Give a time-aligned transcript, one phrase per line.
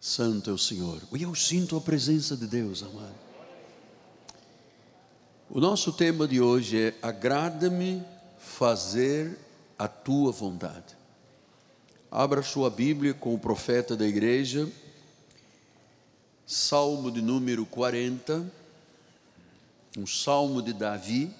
[0.00, 1.00] Santo é o Senhor.
[1.12, 3.14] E eu sinto a presença de Deus, amado.
[5.50, 8.02] O nosso tema de hoje é: agrada-me
[8.38, 9.36] fazer
[9.78, 10.96] a tua vontade.
[12.10, 14.70] Abra sua Bíblia com o profeta da igreja,
[16.46, 18.50] Salmo de número 40,
[19.96, 21.30] um salmo de Davi.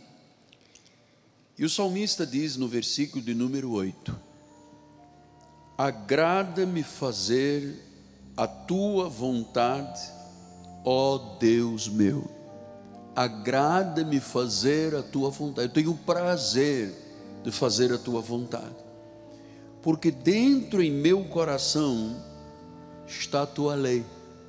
[1.56, 4.18] E o salmista diz no versículo de número 8:
[5.76, 7.87] Agrada-me fazer
[8.38, 10.00] a tua vontade,
[10.84, 12.24] ó Deus meu.
[13.16, 15.66] Agrada-me fazer a tua vontade.
[15.66, 16.94] Eu tenho prazer
[17.42, 18.76] de fazer a tua vontade.
[19.82, 22.14] Porque dentro em meu coração
[23.08, 24.06] está a tua lei,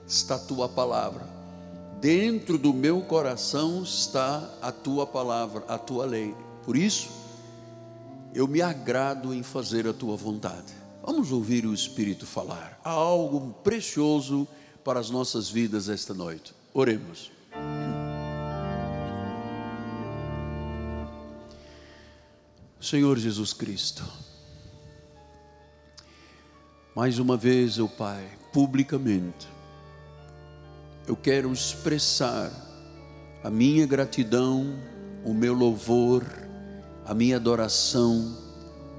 [0.07, 1.27] está a tua palavra.
[1.99, 6.35] Dentro do meu coração está a tua palavra, a tua lei.
[6.63, 7.09] Por isso,
[8.35, 10.78] eu me agrado em fazer a tua vontade.
[11.03, 12.79] Vamos ouvir o Espírito falar.
[12.83, 14.47] Há algo precioso
[14.83, 16.53] para as nossas vidas esta noite.
[16.73, 17.31] Oremos.
[22.81, 24.03] Senhor Jesus Cristo,
[26.95, 29.47] mais uma vez, eu Pai, publicamente,
[31.05, 32.51] eu quero expressar
[33.43, 34.79] a minha gratidão,
[35.25, 36.23] o meu louvor,
[37.05, 38.48] a minha adoração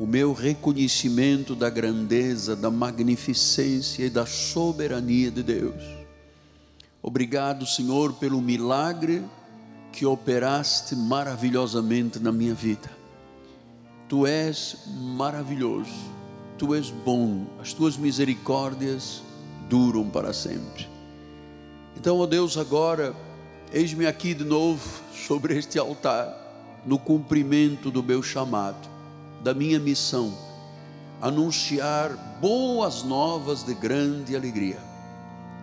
[0.01, 5.85] o meu reconhecimento da grandeza, da magnificência e da soberania de Deus.
[7.03, 9.23] Obrigado, Senhor, pelo milagre
[9.93, 12.91] que operaste maravilhosamente na minha vida.
[14.09, 15.93] Tu és maravilhoso,
[16.57, 19.23] tu és bom, as tuas misericórdias
[19.69, 20.89] duram para sempre.
[21.95, 23.15] Então, ó Deus, agora,
[23.71, 28.90] eis-me aqui de novo sobre este altar, no cumprimento do meu chamado
[29.43, 30.37] da minha missão,
[31.21, 34.79] anunciar boas novas de grande alegria.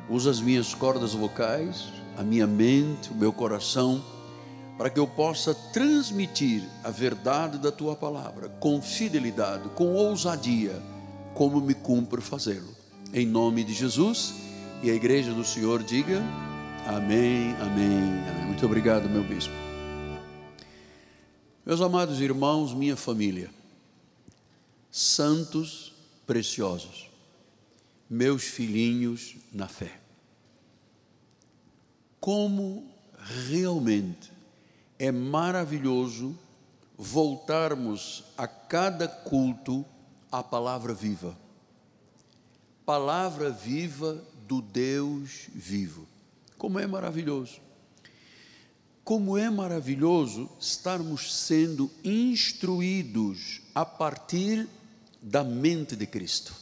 [0.09, 4.03] Usa as minhas cordas vocais, a minha mente, o meu coração,
[4.77, 10.81] para que eu possa transmitir a verdade da tua palavra com fidelidade, com ousadia,
[11.33, 12.75] como me cumpre fazê-lo.
[13.13, 14.35] Em nome de Jesus
[14.83, 16.21] e a igreja do Senhor diga:
[16.85, 18.45] Amém, amém, amém.
[18.45, 19.53] Muito obrigado, meu bispo.
[21.65, 23.49] Meus amados irmãos, minha família,
[24.97, 25.93] santos
[26.25, 27.07] preciosos,
[28.09, 29.99] meus filhinhos na fé.
[32.19, 34.31] Como realmente
[34.97, 36.35] é maravilhoso
[36.97, 39.85] voltarmos a cada culto
[40.31, 41.37] à palavra viva.
[42.83, 46.07] Palavra viva do Deus vivo.
[46.57, 47.61] Como é maravilhoso.
[49.03, 54.67] Como é maravilhoso estarmos sendo instruídos a partir
[55.27, 56.55] da mente de Cristo.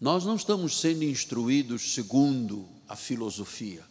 [0.00, 3.84] Nós não estamos sendo instruídos segundo a filosofia.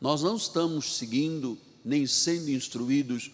[0.00, 3.30] Nós não estamos seguindo nem sendo instruídos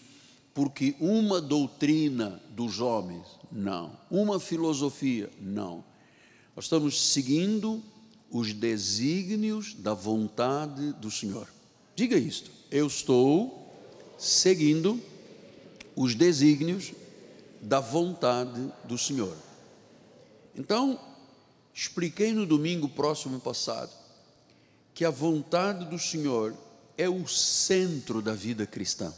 [0.53, 3.97] porque uma doutrina dos homens, não.
[4.11, 5.83] Uma filosofia, não.
[6.55, 7.81] Nós estamos seguindo
[8.29, 11.47] os desígnios da vontade do Senhor.
[11.95, 12.51] Diga isto.
[12.69, 13.73] Eu estou
[14.17, 15.01] seguindo
[15.95, 16.93] os desígnios
[17.65, 19.35] da vontade do Senhor.
[20.55, 20.99] Então,
[21.73, 23.91] expliquei no domingo próximo passado
[24.93, 26.55] que a vontade do Senhor
[26.95, 29.11] é o centro da vida cristã.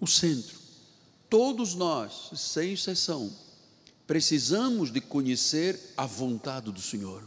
[0.00, 0.56] O centro.
[1.28, 3.30] Todos nós, sem exceção,
[4.06, 7.24] precisamos de conhecer a vontade do Senhor.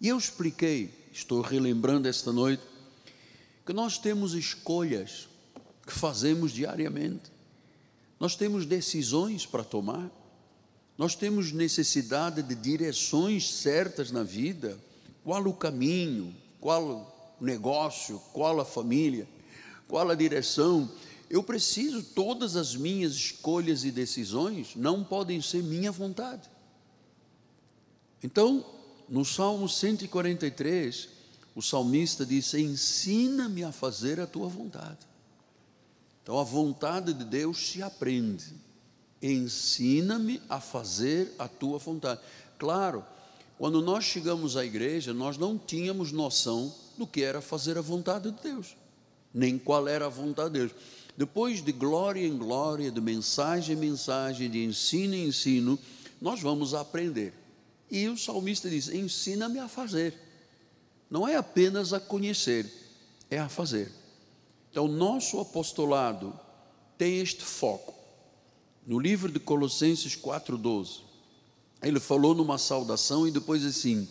[0.00, 2.62] E eu expliquei, estou relembrando esta noite,
[3.66, 5.28] que nós temos escolhas
[5.86, 7.30] que fazemos diariamente.
[8.22, 10.08] Nós temos decisões para tomar,
[10.96, 14.78] nós temos necessidade de direções certas na vida.
[15.24, 16.84] Qual o caminho, qual
[17.40, 19.26] o negócio, qual a família,
[19.88, 20.88] qual a direção.
[21.28, 26.48] Eu preciso, todas as minhas escolhas e decisões não podem ser minha vontade.
[28.22, 28.64] Então,
[29.08, 31.08] no Salmo 143,
[31.56, 35.11] o salmista disse: Ensina-me a fazer a tua vontade.
[36.22, 38.44] Então a vontade de Deus se aprende.
[39.20, 42.20] Ensina-me a fazer a tua vontade.
[42.58, 43.04] Claro,
[43.58, 48.30] quando nós chegamos à igreja, nós não tínhamos noção do que era fazer a vontade
[48.30, 48.76] de Deus,
[49.32, 50.72] nem qual era a vontade de Deus.
[51.16, 55.78] Depois de glória em glória, de mensagem em mensagem, de ensino em ensino,
[56.20, 57.34] nós vamos aprender.
[57.90, 60.14] E o salmista diz: ensina-me a fazer.
[61.10, 62.66] Não é apenas a conhecer,
[63.30, 63.92] é a fazer.
[64.72, 66.32] Então, nosso apostolado
[66.96, 67.94] tem este foco.
[68.86, 71.02] No livro de Colossenses 4,12,
[71.82, 74.08] Ele falou numa saudação e depois assim,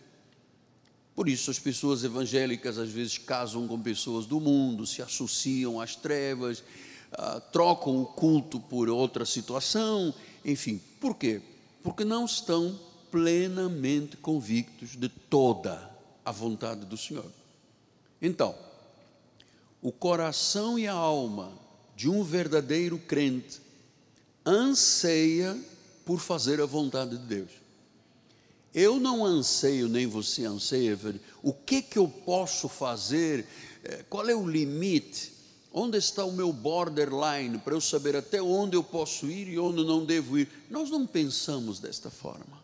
[1.15, 5.95] Por isso, as pessoas evangélicas às vezes casam com pessoas do mundo, se associam às
[5.95, 6.63] trevas,
[7.11, 10.13] ah, trocam o culto por outra situação,
[10.45, 10.81] enfim.
[10.99, 11.41] Por quê?
[11.83, 12.79] Porque não estão
[13.11, 15.90] plenamente convictos de toda
[16.25, 17.31] a vontade do Senhor.
[18.21, 18.55] Então,
[19.81, 21.51] o coração e a alma
[21.95, 23.61] de um verdadeiro crente
[24.45, 25.57] anseia
[26.05, 27.51] por fazer a vontade de Deus.
[28.73, 30.97] Eu não anseio, nem você anseia,
[31.43, 33.45] o que que eu posso fazer,
[33.83, 35.33] eh, qual é o limite,
[35.73, 39.83] onde está o meu borderline, para eu saber até onde eu posso ir e onde
[39.83, 40.49] não devo ir.
[40.69, 42.61] Nós não pensamos desta forma.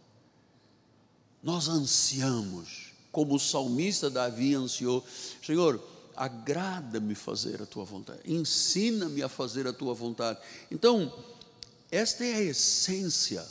[1.43, 5.05] Nós ansiamos, como o salmista Davi ansiou,
[5.43, 5.81] Senhor,
[6.15, 10.39] agrada-me fazer a tua vontade, ensina-me a fazer a tua vontade.
[10.71, 11.13] Então,
[11.91, 13.45] esta é a essência,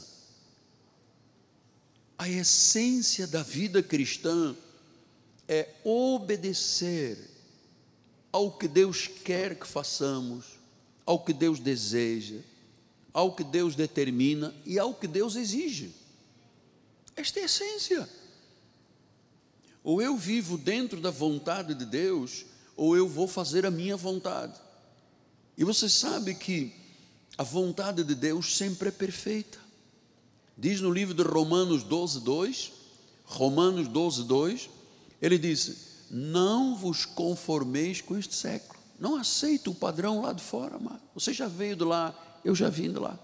[2.18, 4.54] a essência da vida cristã
[5.48, 7.18] é obedecer
[8.32, 10.44] ao que Deus quer que façamos,
[11.04, 12.40] ao que Deus deseja,
[13.12, 15.94] ao que Deus determina e ao que Deus exige.
[17.14, 18.08] Esta é a essência.
[19.86, 22.44] Ou eu vivo dentro da vontade de Deus,
[22.76, 24.60] ou eu vou fazer a minha vontade.
[25.56, 26.74] E você sabe que
[27.38, 29.60] a vontade de Deus sempre é perfeita.
[30.58, 32.72] Diz no livro de Romanos 12, 2,
[33.26, 34.70] Romanos 12, 2,
[35.22, 35.76] ele disse:
[36.10, 38.80] Não vos conformeis com este século.
[38.98, 41.02] Não aceito o padrão lá de fora, amado.
[41.14, 42.12] Você já veio de lá,
[42.44, 43.16] eu já vim de lá.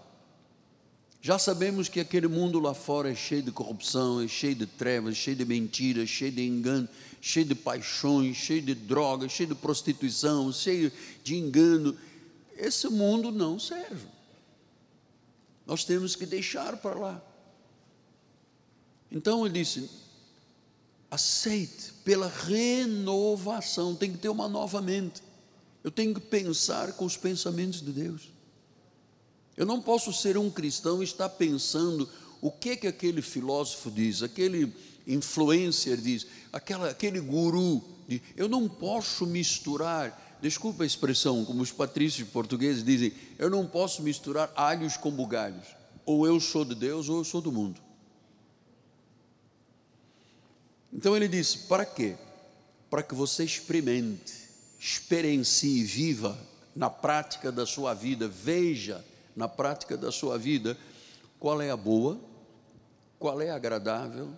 [1.24, 5.16] Já sabemos que aquele mundo lá fora é cheio de corrupção, é cheio de trevas,
[5.16, 6.88] cheio de mentiras, cheio de engano,
[7.20, 10.90] cheio de paixões, cheio de drogas, cheio de prostituição, cheio
[11.22, 11.96] de engano.
[12.56, 14.04] Esse mundo não serve.
[15.64, 17.22] Nós temos que deixar para lá.
[19.08, 19.88] Então ele disse:
[21.08, 25.22] aceite pela renovação, tem que ter uma nova mente.
[25.84, 28.32] Eu tenho que pensar com os pensamentos de Deus.
[29.56, 32.08] Eu não posso ser um cristão e estar pensando
[32.40, 34.72] o que que aquele filósofo diz, aquele
[35.06, 38.20] influencer diz, aquela, aquele guru diz.
[38.36, 44.02] Eu não posso misturar, desculpa a expressão, como os patrícios portugueses dizem, eu não posso
[44.02, 45.66] misturar alhos com bugalhos.
[46.04, 47.80] Ou eu sou de Deus ou eu sou do mundo.
[50.92, 52.16] Então ele diz: para quê?
[52.90, 54.32] Para que você experimente,
[54.78, 56.38] experiencie, viva
[56.74, 60.76] na prática da sua vida, veja na prática da sua vida
[61.38, 62.20] qual é a boa,
[63.18, 64.32] qual é a agradável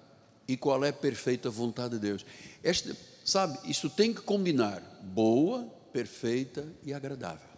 [0.48, 2.24] e qual é a perfeita vontade de Deus.
[2.62, 7.48] Este, sabe, isso tem que combinar boa, perfeita e agradável.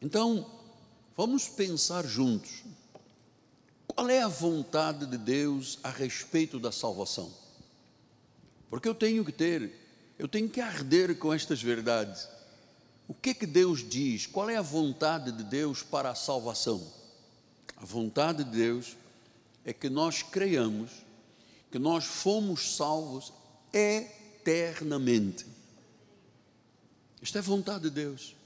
[0.00, 0.50] Então,
[1.16, 2.62] vamos pensar juntos.
[3.86, 7.32] Qual é a vontade de Deus a respeito da salvação?
[8.68, 9.72] Porque eu tenho que ter,
[10.18, 12.28] eu tenho que arder com estas verdades.
[13.06, 14.26] O que que Deus diz?
[14.26, 16.82] Qual é a vontade de Deus para a salvação?
[17.76, 18.96] A vontade de Deus
[19.64, 21.04] é que nós creiamos
[21.74, 23.32] que nós fomos salvos
[23.72, 25.44] eternamente.
[27.20, 28.36] Isto é vontade de Deus.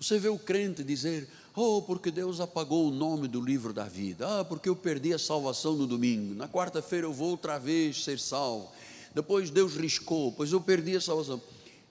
[0.00, 4.40] Você vê o crente dizer: Oh, porque Deus apagou o nome do livro da vida.
[4.40, 6.34] Ah, porque eu perdi a salvação no domingo.
[6.34, 8.72] Na quarta-feira eu vou outra vez ser salvo.
[9.14, 11.42] Depois Deus riscou, pois eu perdi a salvação.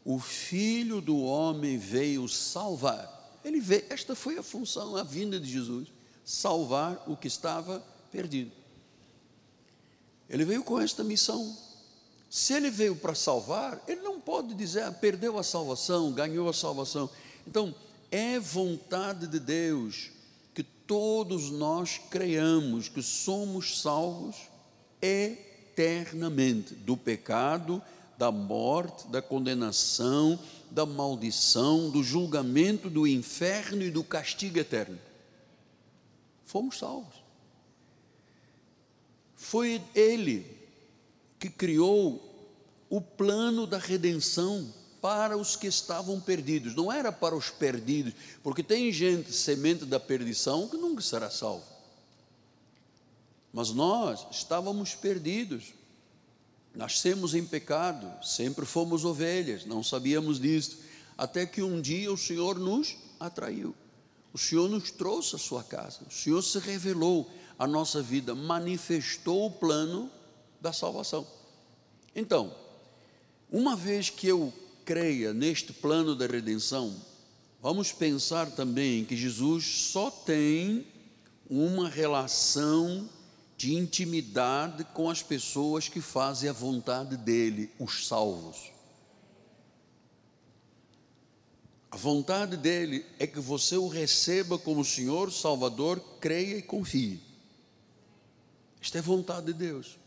[0.05, 3.19] o Filho do Homem veio salvar.
[3.43, 5.89] Ele veio, esta foi a função, a vinda de Jesus,
[6.23, 8.51] salvar o que estava perdido.
[10.29, 11.57] Ele veio com esta missão.
[12.31, 16.53] Se ele veio para salvar, ele não pode dizer, ah, perdeu a salvação, ganhou a
[16.53, 17.09] salvação.
[17.45, 17.75] Então,
[18.09, 20.11] é vontade de Deus
[20.53, 24.37] que todos nós creiamos que somos salvos
[25.01, 27.83] eternamente do pecado,
[28.17, 34.97] da morte, da condenação, da maldição, do julgamento, do inferno e do castigo eterno.
[36.45, 37.21] Fomos salvos.
[39.35, 40.60] Foi Ele
[41.41, 42.21] que criou
[42.87, 44.71] o plano da redenção
[45.01, 49.99] para os que estavam perdidos, não era para os perdidos, porque tem gente semente da
[49.99, 51.65] perdição que nunca será salvo.
[53.51, 55.73] Mas nós estávamos perdidos,
[56.75, 60.77] nascemos em pecado, sempre fomos ovelhas, não sabíamos disso,
[61.17, 63.73] até que um dia o Senhor nos atraiu,
[64.31, 69.47] o Senhor nos trouxe à sua casa, o Senhor se revelou à nossa vida, manifestou
[69.47, 70.20] o plano
[70.61, 71.27] da salvação.
[72.15, 72.55] Então,
[73.51, 74.53] uma vez que eu
[74.85, 76.95] creia neste plano da redenção,
[77.61, 80.85] vamos pensar também que Jesus só tem
[81.49, 83.09] uma relação
[83.57, 88.71] de intimidade com as pessoas que fazem a vontade dele, os salvos.
[91.91, 97.19] A vontade dele é que você o receba como Senhor, Salvador, creia e confie.
[98.81, 100.00] Esta é vontade de Deus.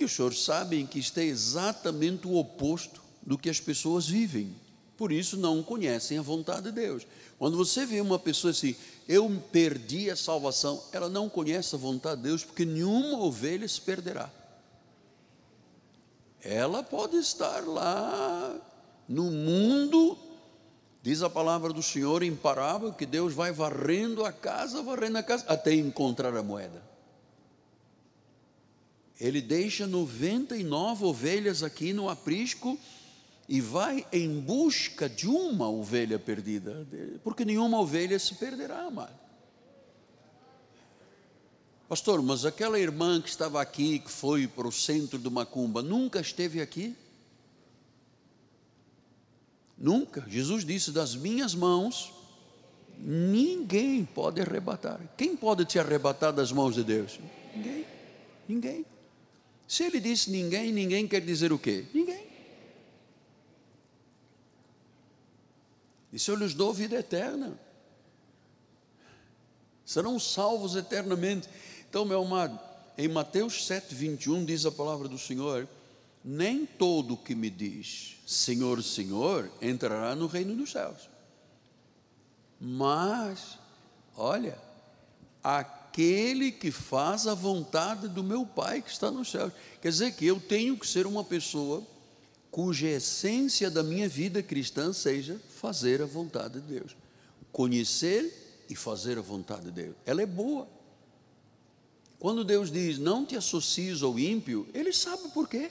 [0.00, 4.56] E os senhores sabem que isto é exatamente o oposto do que as pessoas vivem.
[4.96, 7.06] Por isso não conhecem a vontade de Deus.
[7.38, 8.74] Quando você vê uma pessoa assim,
[9.06, 13.80] eu perdi a salvação, ela não conhece a vontade de Deus, porque nenhuma ovelha se
[13.80, 14.30] perderá.
[16.42, 18.58] Ela pode estar lá
[19.06, 20.16] no mundo,
[21.02, 25.44] diz a palavra do Senhor imparável, que Deus vai varrendo a casa, varrendo a casa,
[25.46, 26.89] até encontrar a moeda.
[29.20, 32.78] Ele deixa 99 ovelhas aqui no aprisco
[33.46, 36.86] e vai em busca de uma ovelha perdida,
[37.22, 39.18] porque nenhuma ovelha se perderá, amado.
[41.88, 46.20] Pastor, mas aquela irmã que estava aqui, que foi para o centro de Macumba, nunca
[46.20, 46.96] esteve aqui?
[49.76, 50.24] Nunca.
[50.28, 52.12] Jesus disse: Das minhas mãos,
[52.96, 55.00] ninguém pode arrebatar.
[55.16, 57.18] Quem pode te arrebatar das mãos de Deus?
[57.56, 57.86] Ninguém.
[58.48, 58.86] Ninguém.
[59.70, 61.86] Se ele disse ninguém, ninguém quer dizer o quê?
[61.94, 62.26] Ninguém.
[66.12, 67.56] Disse: Eu lhes dou vida eterna.
[69.86, 71.48] Serão salvos eternamente.
[71.88, 72.58] Então, meu amado,
[72.98, 75.68] em Mateus 7, 21, diz a palavra do Senhor:
[76.24, 81.08] Nem todo que me diz Senhor, Senhor, entrará no reino dos céus.
[82.60, 83.56] Mas,
[84.16, 84.58] olha,
[85.44, 89.52] aquele que faz a vontade do meu Pai que está nos céus.
[89.80, 91.86] Quer dizer que eu tenho que ser uma pessoa
[92.50, 96.96] cuja essência da minha vida cristã seja fazer a vontade de Deus.
[97.52, 99.96] Conhecer e fazer a vontade de Deus.
[100.06, 100.66] Ela é boa.
[102.18, 105.70] Quando Deus diz não te associes ao ímpio, ele sabe por quê.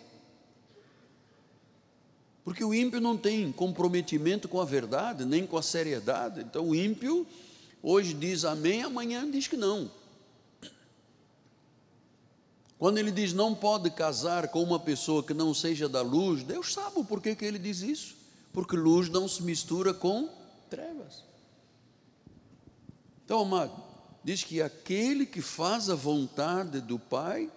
[2.43, 6.41] Porque o ímpio não tem comprometimento com a verdade, nem com a seriedade.
[6.41, 7.27] Então o ímpio
[7.83, 9.91] hoje diz amém, amanhã diz que não.
[12.79, 16.73] Quando ele diz não pode casar com uma pessoa que não seja da luz, Deus
[16.73, 18.15] sabe por que, que ele diz isso.
[18.53, 20.29] Porque luz não se mistura com
[20.69, 21.25] trevas.
[23.25, 23.83] Então, amado,
[24.23, 27.51] diz que aquele que faz a vontade do Pai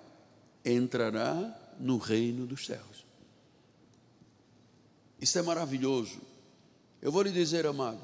[0.64, 3.06] entrará no reino dos céus.
[5.20, 6.20] Isso é maravilhoso.
[7.00, 8.00] Eu vou lhe dizer, amado,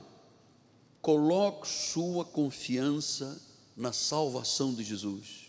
[1.02, 3.40] coloque sua confiança
[3.76, 5.47] na salvação de Jesus.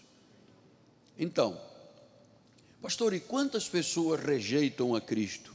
[1.19, 1.59] Então,
[2.81, 5.53] pastor, e quantas pessoas rejeitam a Cristo?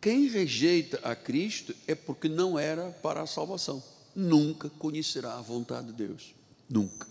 [0.00, 3.80] Quem rejeita a Cristo é porque não era para a salvação.
[4.14, 6.34] Nunca conhecerá a vontade de Deus.
[6.68, 7.06] Nunca.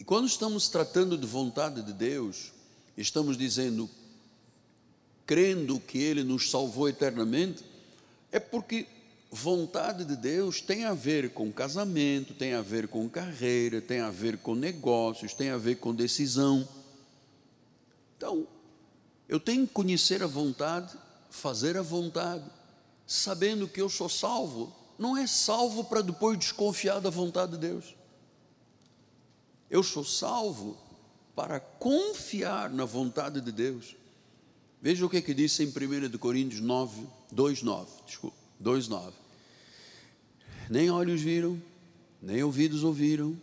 [0.00, 2.50] E quando estamos tratando de vontade de Deus,
[2.96, 3.88] estamos dizendo,
[5.26, 7.62] crendo que Ele nos salvou eternamente,
[8.32, 8.86] é porque
[9.34, 14.08] vontade de Deus tem a ver com casamento, tem a ver com carreira, tem a
[14.08, 16.66] ver com negócios, tem a ver com decisão.
[18.16, 18.46] Então,
[19.28, 20.96] eu tenho que conhecer a vontade,
[21.30, 22.44] fazer a vontade,
[23.04, 24.72] sabendo que eu sou salvo.
[24.96, 27.96] Não é salvo para depois desconfiar da vontade de Deus.
[29.68, 30.78] Eu sou salvo
[31.34, 33.96] para confiar na vontade de Deus.
[34.80, 39.23] Veja o que, é que disse em 1 Coríntios 9, 2, 9, desculpa, 2, 9
[40.68, 41.60] nem olhos viram,
[42.20, 43.36] nem ouvidos ouviram.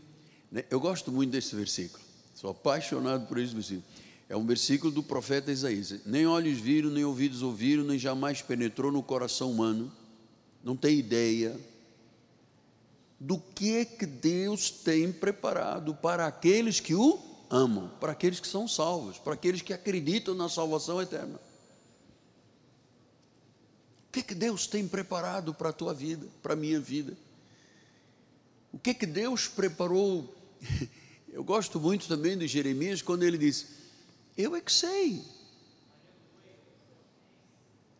[0.69, 2.03] Eu gosto muito desse versículo,
[2.35, 3.83] sou apaixonado por esse versículo.
[4.27, 8.91] É um versículo do profeta Isaías: Nem olhos viram, nem ouvidos ouviram, nem jamais penetrou
[8.91, 9.91] no coração humano,
[10.63, 11.59] não tem ideia
[13.19, 17.19] do que é que Deus tem preparado para aqueles que o
[17.51, 21.39] amam, para aqueles que são salvos, para aqueles que acreditam na salvação eterna.
[24.11, 27.15] O que que Deus tem preparado para a tua vida, para a minha vida?
[28.69, 30.35] O que que Deus preparou?
[31.31, 33.67] Eu gosto muito também de Jeremias quando ele diz:
[34.37, 35.23] Eu é que sei.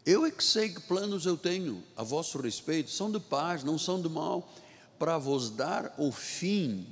[0.05, 3.77] Eu é que sei que planos eu tenho a vosso respeito, são de paz, não
[3.77, 4.53] são de mal,
[4.99, 6.87] para vos dar o fim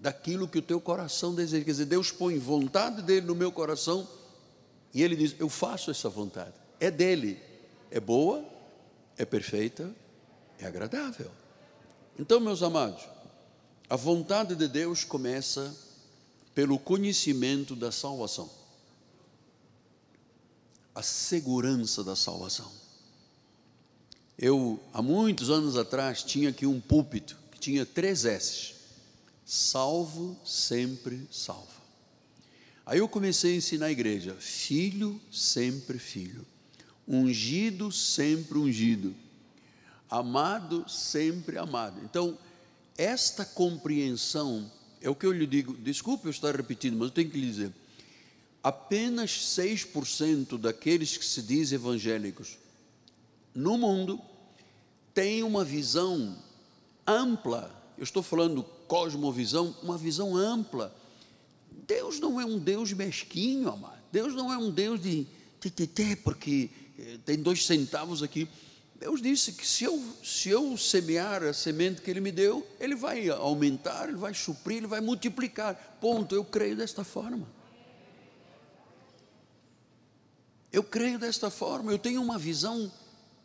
[0.00, 1.64] daquilo que o teu coração deseja.
[1.64, 4.08] Quer dizer, Deus põe vontade dele no meu coração
[4.92, 6.54] e ele diz: Eu faço essa vontade.
[6.80, 7.53] É dele.
[7.94, 8.44] É boa,
[9.16, 9.88] é perfeita,
[10.58, 11.30] é agradável.
[12.18, 13.04] Então, meus amados,
[13.88, 15.72] a vontade de Deus começa
[16.52, 18.50] pelo conhecimento da salvação,
[20.92, 22.68] a segurança da salvação.
[24.36, 28.74] Eu, há muitos anos atrás, tinha aqui um púlpito que tinha três S's:
[29.46, 31.80] salvo, sempre salvo.
[32.84, 36.44] Aí eu comecei a ensinar a igreja: filho, sempre filho,
[37.06, 39.14] ungido, sempre ungido,
[40.10, 42.00] amado, sempre amado.
[42.04, 42.38] Então,
[42.96, 44.70] esta compreensão
[45.00, 45.74] é o que eu lhe digo.
[45.74, 47.72] Desculpe eu estar repetindo, mas eu tenho que lhe dizer:
[48.62, 52.58] apenas 6% daqueles que se dizem evangélicos
[53.54, 54.20] no mundo
[55.12, 56.36] tem uma visão
[57.06, 57.70] ampla.
[57.96, 60.94] Eu estou falando cosmovisão, uma visão ampla.
[61.86, 64.02] Deus não é um Deus mesquinho, amado.
[64.10, 65.26] Deus não é um Deus de
[66.22, 66.68] porque
[67.24, 68.48] tem dois centavos aqui.
[68.94, 72.94] Deus disse que se eu, se eu semear a semente que Ele me deu, Ele
[72.94, 75.98] vai aumentar, Ele vai suprir, Ele vai multiplicar.
[76.00, 76.34] Ponto.
[76.34, 77.46] Eu creio desta forma.
[80.72, 81.90] Eu creio desta forma.
[81.92, 82.90] Eu tenho uma visão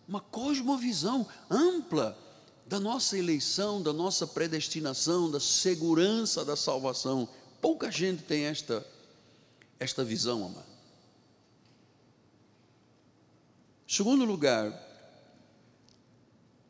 [0.09, 2.17] uma cosmovisão ampla
[2.65, 7.29] da nossa eleição, da nossa predestinação, da segurança da salvação.
[7.61, 8.83] Pouca gente tem esta,
[9.79, 10.68] esta visão, amado.
[13.89, 14.71] Segundo lugar,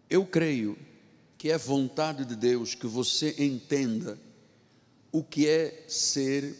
[0.09, 0.77] eu creio
[1.37, 4.17] que é vontade de Deus que você entenda
[5.11, 6.55] o que é ser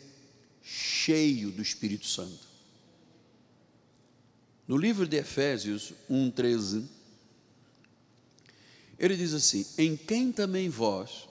[0.62, 2.46] cheio do Espírito Santo.
[4.68, 6.84] No livro de Efésios 1,13,
[9.00, 11.30] ele diz assim: Em quem também vós,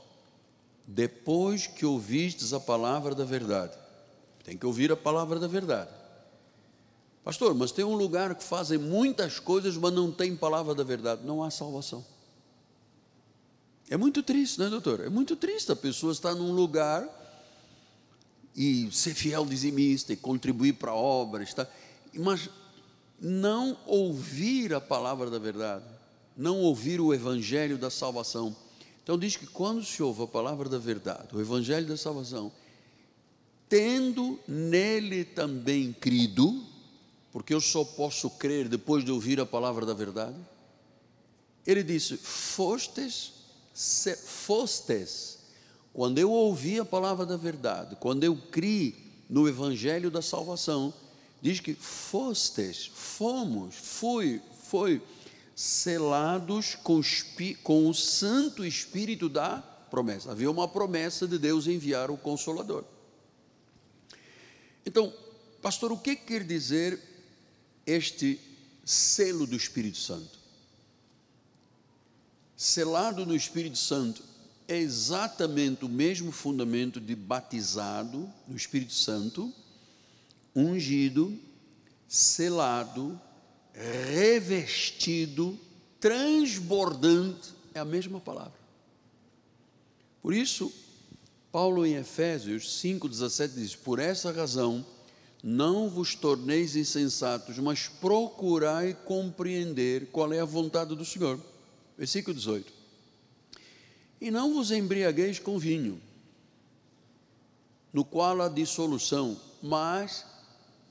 [0.87, 3.77] depois que ouvistes a palavra da verdade,
[4.43, 5.98] tem que ouvir a palavra da verdade.
[7.25, 11.23] Pastor, mas tem um lugar que fazem muitas coisas, mas não tem palavra da verdade,
[11.25, 12.05] não há salvação.
[13.91, 15.01] É muito triste, não é, doutor?
[15.01, 17.09] É muito triste a pessoa estar num lugar
[18.55, 21.67] e ser fiel dizimista e contribuir para a obra, está,
[22.15, 22.51] mas
[23.21, 25.85] não ouvir a palavra da verdade,
[26.37, 28.55] não ouvir o evangelho da salvação.
[29.03, 32.53] Então diz que quando se ouve a palavra da verdade, o evangelho da salvação,
[33.69, 36.63] tendo nele também crido,
[37.39, 40.37] porque eu só posso crer depois de ouvir a palavra da verdade.
[41.65, 43.33] Ele disse: Fostes,
[43.73, 45.39] se, fostes,
[45.93, 50.93] quando eu ouvi a palavra da verdade, quando eu criei no evangelho da salvação,
[51.41, 55.01] diz que fostes, fomos, fui, foi
[55.55, 57.01] selados com,
[57.63, 60.33] com o Santo Espírito da promessa.
[60.33, 62.83] Havia uma promessa de Deus enviar o Consolador.
[64.85, 65.15] Então,
[65.63, 67.08] pastor, o que quer dizer
[67.89, 68.39] este
[68.85, 70.39] selo do Espírito Santo?
[72.57, 74.23] Selado no Espírito Santo
[74.67, 79.53] é exatamente o mesmo fundamento de batizado no Espírito Santo
[80.55, 81.39] ungido,
[82.07, 83.19] selado,
[83.73, 85.59] revestido,
[86.01, 88.59] transbordante, é a mesma palavra.
[90.21, 90.73] Por isso,
[91.53, 94.85] Paulo em Efésios 5,17 diz: Por essa razão,
[95.43, 101.41] não vos torneis insensatos, mas procurai compreender qual é a vontade do Senhor.
[101.97, 102.73] Versículo 18.
[104.21, 106.01] E não vos embriagueis com vinho,
[107.93, 110.25] no qual há dissolução, mas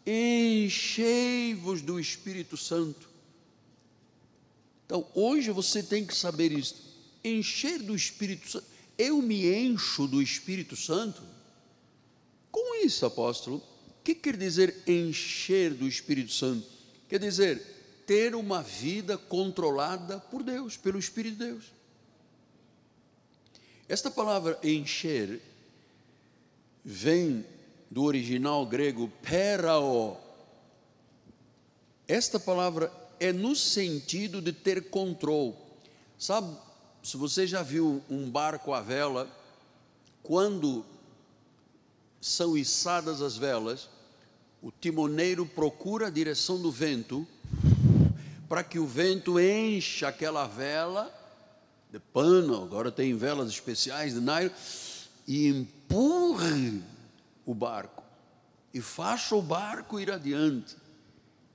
[0.06, 3.10] enchei-vos do Espírito Santo.
[4.86, 6.76] Então, hoje você tem que saber isso.
[7.22, 8.66] Encher do Espírito Santo.
[8.98, 11.22] Eu me encho do Espírito Santo?
[12.50, 13.62] Com isso, apóstolo,
[14.14, 16.66] que quer dizer encher do Espírito Santo?
[17.10, 17.62] Quer dizer,
[18.06, 21.66] ter uma vida controlada por Deus, pelo Espírito de Deus.
[23.90, 25.42] Esta palavra encher
[26.86, 27.46] vem
[27.92, 30.22] do original grego perao.
[32.08, 32.90] Esta palavra
[33.20, 35.54] é no sentido de ter controle.
[36.18, 36.56] Sabe,
[37.04, 39.30] se você já viu um barco à vela,
[40.24, 40.86] quando
[42.22, 43.90] são içadas as velas,
[44.62, 47.28] o timoneiro procura a direção do vento
[48.50, 51.14] para que o vento encha aquela vela
[51.92, 54.50] de pano, agora tem velas especiais de nylon,
[55.28, 56.82] e empurre
[57.46, 58.04] o barco
[58.74, 60.76] e faça o barco ir adiante.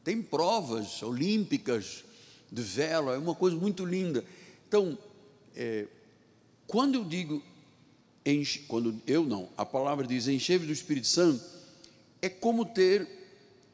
[0.03, 2.05] Tem provas olímpicas
[2.51, 4.25] de vela, é uma coisa muito linda.
[4.67, 4.99] Então,
[5.55, 5.87] é,
[6.67, 7.43] quando eu digo,
[8.27, 11.45] enche, quando eu não, a palavra diz encheve do Espírito Santo,
[12.23, 13.09] é como ter,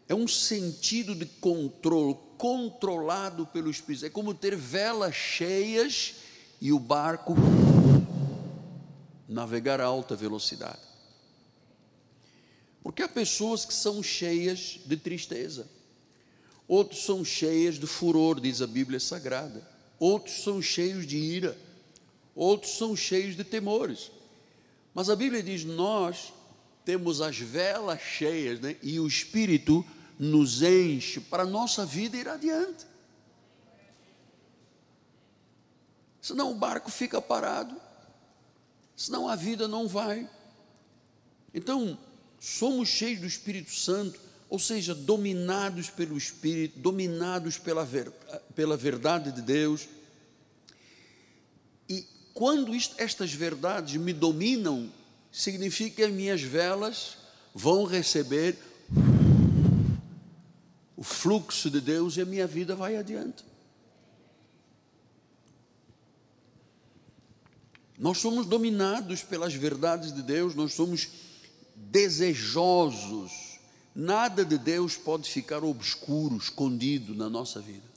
[0.09, 6.15] é um sentido de controle, controlado pelo Espírito, é como ter velas cheias
[6.59, 7.35] e o barco
[9.29, 10.89] navegar a alta velocidade.
[12.83, 15.69] Porque há pessoas que são cheias de tristeza,
[16.67, 21.59] outros são cheias de furor, diz a Bíblia Sagrada, outros são cheios de ira,
[22.35, 24.11] outros são cheios de temores.
[24.95, 26.33] Mas a Bíblia diz: nós
[26.89, 28.75] temos as velas cheias né?
[28.83, 29.85] e o Espírito
[30.19, 32.87] nos enche para a nossa vida ir adiante.
[36.23, 37.77] senão o barco fica parado,
[38.97, 40.31] senão a vida não vai.
[41.53, 41.99] Então,
[42.41, 48.11] somos cheios do Espírito Santo, ou seja, dominados pelo Espírito, dominados pela, ver,
[48.55, 49.87] pela verdade de Deus.
[51.87, 54.91] E quando isto, estas verdades me dominam,
[55.31, 57.17] significa que as minhas velas
[57.55, 58.57] vão receber
[60.97, 63.45] o fluxo de Deus e a minha vida vai adiante.
[67.99, 71.09] Nós somos dominados pelas verdades de Deus, nós somos
[71.75, 73.59] desejosos.
[73.95, 77.89] Nada de Deus pode ficar obscuro, escondido na nossa vida.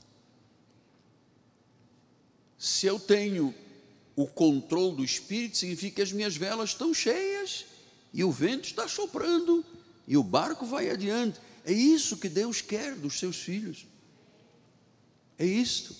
[2.58, 3.54] Se eu tenho
[4.14, 7.64] o controle do Espírito, significa que as minhas velas estão cheias
[8.12, 9.64] e o vento está soprando
[10.06, 11.40] e o barco vai adiante.
[11.64, 13.86] É isso que Deus quer dos seus filhos.
[15.38, 15.94] É isto.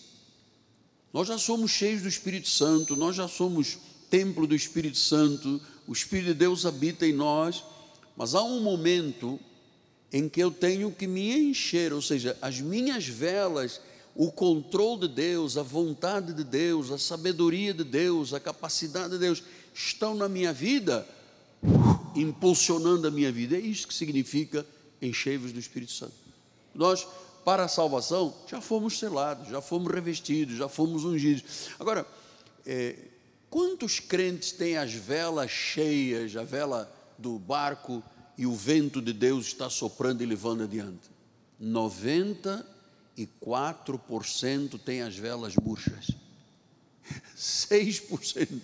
[1.13, 3.79] Nós já somos cheios do Espírito Santo, nós já somos
[4.11, 7.65] templo do Espírito Santo, o Espírito de Deus habita em nós,
[8.17, 9.39] mas há um momento
[10.13, 13.81] em que eu tenho que me encher, ou seja, as minhas velas,
[14.15, 19.19] o controle de Deus, a vontade de Deus, a sabedoria de Deus, a capacidade de
[19.19, 19.43] Deus
[19.75, 21.07] estão na minha vida,
[22.15, 23.57] impulsionando a minha vida.
[23.57, 24.67] É isso que significa
[25.01, 26.15] encher-vos do Espírito Santo.
[26.75, 27.07] Nós,
[27.45, 31.71] para a salvação, já fomos selados, já fomos revestidos, já fomos ungidos.
[31.79, 32.07] Agora,
[32.67, 32.97] é,
[33.53, 38.03] Quantos crentes têm as velas cheias, a vela do barco
[38.39, 41.11] e o vento de Deus está soprando e levando adiante?
[43.19, 46.11] 94% têm as velas murchas.
[47.37, 48.63] 6%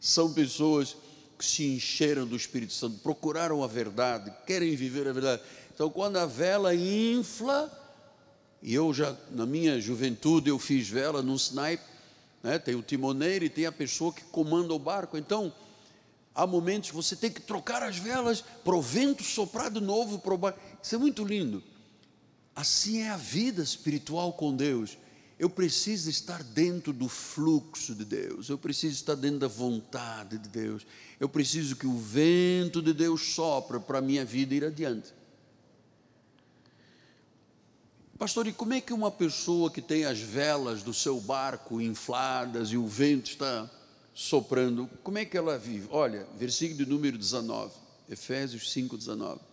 [0.00, 0.96] são pessoas
[1.38, 5.42] que se encheram do Espírito Santo, procuraram a verdade, querem viver a verdade.
[5.74, 7.70] Então, quando a vela infla,
[8.62, 11.82] e eu já, na minha juventude, eu fiz vela num snipe,
[12.42, 12.58] né?
[12.58, 15.16] tem o timoneiro e tem a pessoa que comanda o barco.
[15.16, 15.52] Então,
[16.34, 20.18] há momentos que você tem que trocar as velas para o vento soprar de novo
[20.18, 20.60] para o barco.
[20.82, 21.62] Isso é muito lindo.
[22.54, 24.98] Assim é a vida espiritual com Deus.
[25.38, 30.48] Eu preciso estar dentro do fluxo de Deus, eu preciso estar dentro da vontade de
[30.48, 30.86] Deus,
[31.18, 35.12] eu preciso que o vento de Deus sopre para a minha vida ir adiante.
[38.16, 42.68] Pastor, e como é que uma pessoa que tem as velas do seu barco infladas
[42.68, 43.68] e o vento está
[44.14, 45.88] soprando, como é que ela vive?
[45.90, 47.74] Olha, versículo número 19,
[48.08, 49.51] Efésios 5, 19.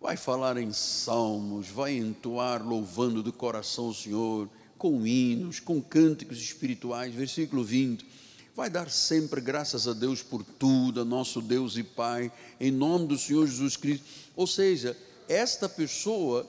[0.00, 6.38] Vai falar em salmos, vai entoar louvando do coração o Senhor, com hinos, com cânticos
[6.38, 8.16] espirituais, versículo 20
[8.56, 13.06] vai dar sempre graças a Deus por tudo, a nosso Deus e Pai, em nome
[13.06, 14.06] do Senhor Jesus Cristo.
[14.34, 14.96] Ou seja,
[15.28, 16.48] esta pessoa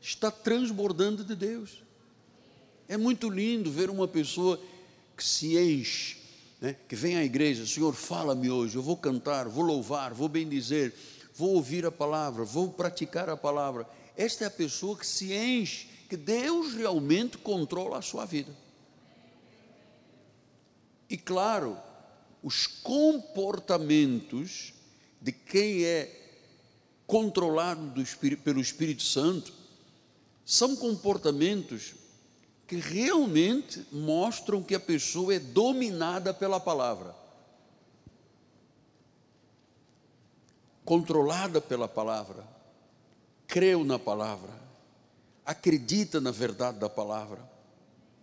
[0.00, 1.80] está transbordando de Deus.
[2.88, 4.60] É muito lindo ver uma pessoa
[5.16, 6.16] que se enche,
[6.60, 10.92] né, que vem à igreja, Senhor, fala-me hoje, eu vou cantar, vou louvar, vou bendizer,
[11.34, 13.86] vou ouvir a palavra, vou praticar a palavra.
[14.16, 18.56] Esta é a pessoa que se enche, que Deus realmente controla a sua vida.
[21.10, 21.76] E claro,
[22.42, 24.72] os comportamentos
[25.20, 26.20] de quem é
[27.06, 29.52] controlado Espírito, pelo Espírito Santo
[30.44, 31.94] são comportamentos
[32.66, 37.14] que realmente mostram que a pessoa é dominada pela palavra,
[40.84, 42.46] controlada pela palavra,
[43.46, 44.52] creu na palavra,
[45.44, 47.48] acredita na verdade da palavra,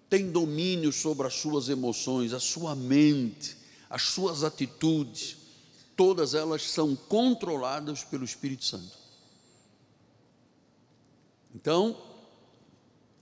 [0.09, 3.57] tem domínio sobre as suas emoções, a sua mente,
[3.89, 5.37] as suas atitudes,
[5.95, 8.99] todas elas são controladas pelo Espírito Santo.
[11.53, 11.97] Então,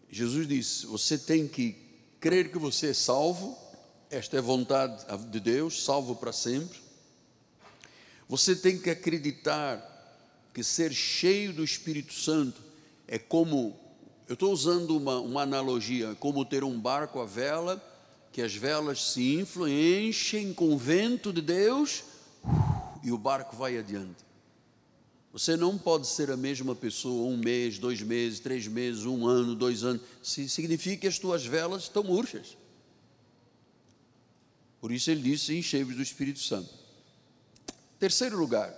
[0.09, 1.75] Jesus disse: você tem que
[2.19, 3.57] crer que você é salvo,
[4.09, 6.88] esta é vontade de Deus, salvo para sempre.
[8.29, 9.83] Você tem que acreditar
[10.53, 12.61] que ser cheio do Espírito Santo
[13.07, 13.75] é como,
[14.27, 17.83] eu estou usando uma, uma analogia, como ter um barco à vela,
[18.31, 22.03] que as velas se inflam, enchem com o vento de Deus
[23.03, 24.23] e o barco vai adiante.
[25.33, 29.55] Você não pode ser a mesma pessoa um mês, dois meses, três meses, um ano,
[29.55, 30.03] dois anos.
[30.21, 32.55] Significa que as tuas velas estão murchas.
[34.79, 36.78] Por isso ele disse: enchei-vos do Espírito Santo.
[37.99, 38.73] Terceiro lugar,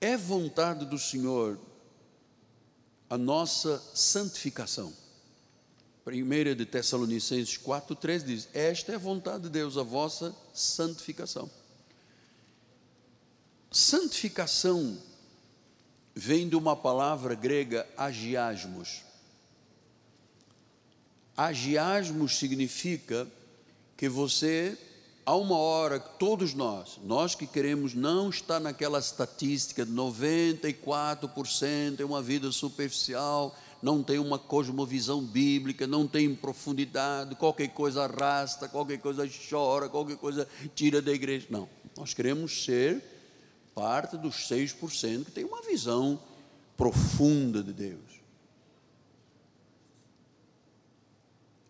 [0.00, 1.58] é vontade do Senhor
[3.10, 4.92] a nossa santificação.
[6.06, 11.50] 1 de Tessalonicenses 4, 3 diz: Esta é a vontade de Deus, a vossa santificação.
[13.70, 14.96] Santificação
[16.14, 19.02] vem de uma palavra grega agiasmos.
[21.36, 23.26] Agiasmos significa
[23.96, 24.78] que você,
[25.26, 32.04] há uma hora, todos nós, nós que queremos não estar naquela estatística de 94% é
[32.04, 38.98] uma vida superficial, não tem uma cosmovisão bíblica, não tem profundidade, qualquer coisa arrasta, qualquer
[38.98, 41.46] coisa chora, qualquer coisa tira da igreja.
[41.50, 43.02] Não, nós queremos ser
[43.74, 46.18] parte dos 6% que tem uma visão
[46.76, 48.14] profunda de Deus.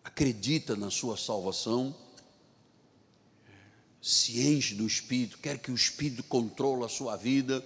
[0.03, 1.93] Acredita na sua salvação,
[4.05, 7.65] se enche do Espírito, quer que o Espírito controle a sua vida,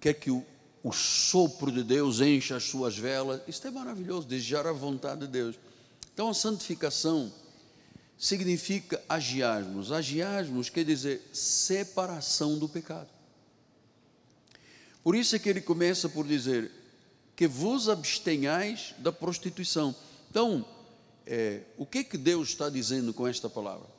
[0.00, 0.42] quer que o,
[0.82, 3.42] o sopro de Deus encha as suas velas.
[3.46, 5.56] Isso é maravilhoso, desejar a vontade de Deus.
[6.14, 7.30] Então a santificação
[8.16, 9.92] significa agiasmos.
[9.92, 13.10] Agiasmos quer dizer separação do pecado.
[15.04, 16.72] Por isso é que ele começa por dizer
[17.36, 19.94] que vos abstenhais da prostituição.
[20.30, 20.64] Então,
[21.26, 23.95] é, o que que Deus está dizendo com esta palavra?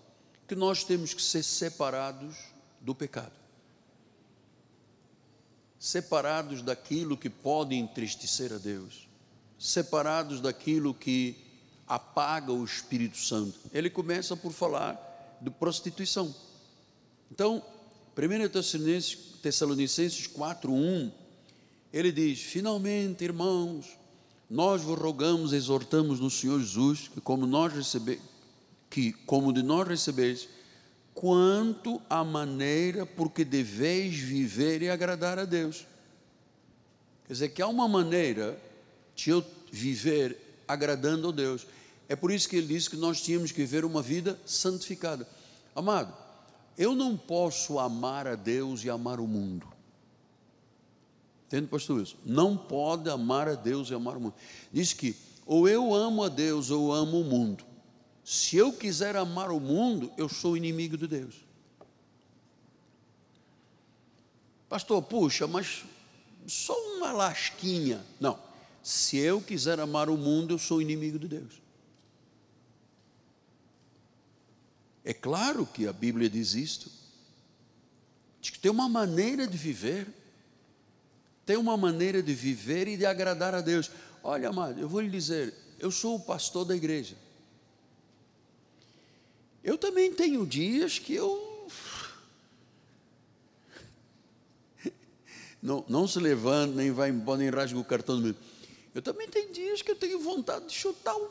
[0.48, 2.38] Que nós temos que ser separados
[2.80, 3.34] do pecado.
[5.80, 9.08] Separados daquilo que pode entristecer a Deus.
[9.60, 11.38] Separados daquilo que
[11.88, 13.58] apaga o Espírito Santo.
[13.74, 16.34] Ele começa por falar de prostituição.
[17.32, 17.64] Então,
[18.16, 21.12] 1 Tessalonicenses, Tessalonicenses 4:1,
[21.94, 23.98] ele diz: "Finalmente, irmãos,
[24.50, 28.20] nós vos rogamos, exortamos no Senhor Jesus, que como nós receber,
[28.90, 30.48] que como de nós recebeis,
[31.14, 35.86] quanto à maneira porque deveis viver e agradar a Deus."
[37.26, 38.58] Quer dizer que há uma maneira
[39.16, 41.66] de eu viver agradando a Deus.
[42.08, 45.28] É por isso que ele disse que nós tínhamos que viver uma vida santificada.
[45.76, 46.14] Amado,
[46.78, 49.68] eu não posso amar a Deus e amar o mundo.
[51.48, 52.18] Entende, pastor isso?
[52.26, 54.36] Não pode amar a Deus e amar o mundo.
[54.72, 57.64] Diz que ou eu amo a Deus ou eu amo o mundo.
[58.28, 61.36] Se eu quiser amar o mundo, eu sou inimigo de Deus.
[64.68, 65.86] Pastor, puxa, mas
[66.46, 68.06] só uma lasquinha.
[68.20, 68.38] Não.
[68.84, 71.54] Se eu quiser amar o mundo, eu sou inimigo de Deus.
[75.06, 76.92] É claro que a Bíblia diz isto.
[78.42, 80.06] Diz que tem uma maneira de viver.
[81.46, 83.90] Tem uma maneira de viver e de agradar a Deus.
[84.22, 87.16] Olha, amado, eu vou lhe dizer, eu sou o pastor da igreja.
[89.68, 91.68] Eu também tenho dias que eu.
[95.62, 98.36] Não, não se levanta, nem vai embora, nem rasga o cartão do meu.
[98.96, 101.30] Eu também tenho dias que eu tenho vontade de chutar o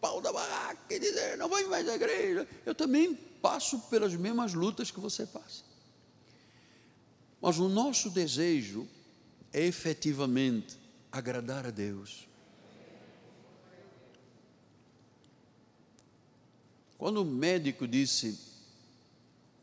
[0.00, 2.46] pau da barraca e dizer, não vou mais à igreja.
[2.64, 5.64] Eu também passo pelas mesmas lutas que você passa.
[7.40, 8.88] Mas o nosso desejo
[9.52, 10.78] é efetivamente
[11.10, 12.28] agradar a Deus.
[17.02, 18.38] Quando o médico disse,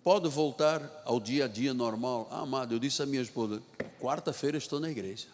[0.03, 3.63] pode voltar ao dia a dia normal, ah, amado, eu disse à minha esposa,
[3.97, 5.27] quarta-feira estou na igreja.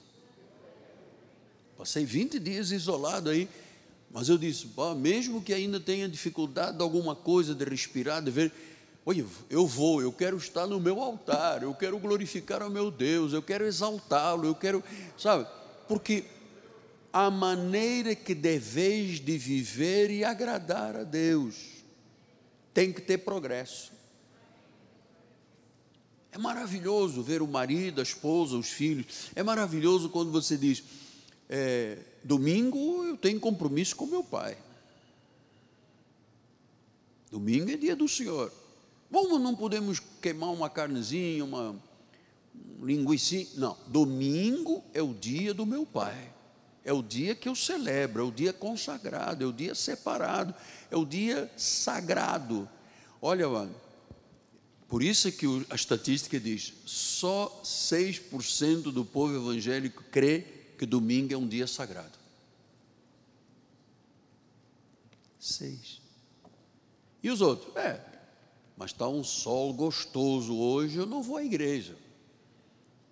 [1.76, 3.50] Passei 20 dias isolado aí,
[4.12, 8.52] mas eu disse, mesmo que ainda tenha dificuldade de alguma coisa de respirar, de ver,
[9.04, 13.34] olha, eu vou, eu quero estar no meu altar, eu quero glorificar o meu Deus,
[13.34, 14.84] eu quero exaltá-lo, eu quero,
[15.18, 15.48] sabe?
[15.88, 16.26] Porque
[17.12, 21.75] a maneira que deveis de viver e agradar a Deus.
[22.76, 23.94] Tem que ter progresso.
[26.30, 29.32] É maravilhoso ver o marido, a esposa, os filhos.
[29.34, 30.84] É maravilhoso quando você diz:
[31.50, 34.58] é, domingo eu tenho compromisso com meu pai.
[37.32, 38.52] Domingo é dia do Senhor.
[39.10, 41.82] Bom, não podemos queimar uma carnezinha, uma
[42.82, 43.48] linguiça.
[43.56, 46.34] Não, domingo é o dia do meu pai.
[46.84, 50.54] É o dia que eu celebro, é o dia consagrado, é o dia separado,
[50.90, 52.68] é o dia sagrado.
[53.22, 53.76] Olha, mano,
[54.88, 60.46] por isso é que a estatística diz: só 6% do povo evangélico crê
[60.78, 62.18] que domingo é um dia sagrado.
[65.40, 66.02] Seis.
[67.22, 67.76] E os outros?
[67.76, 68.00] É,
[68.78, 71.96] mas está um sol gostoso hoje, eu não vou à igreja.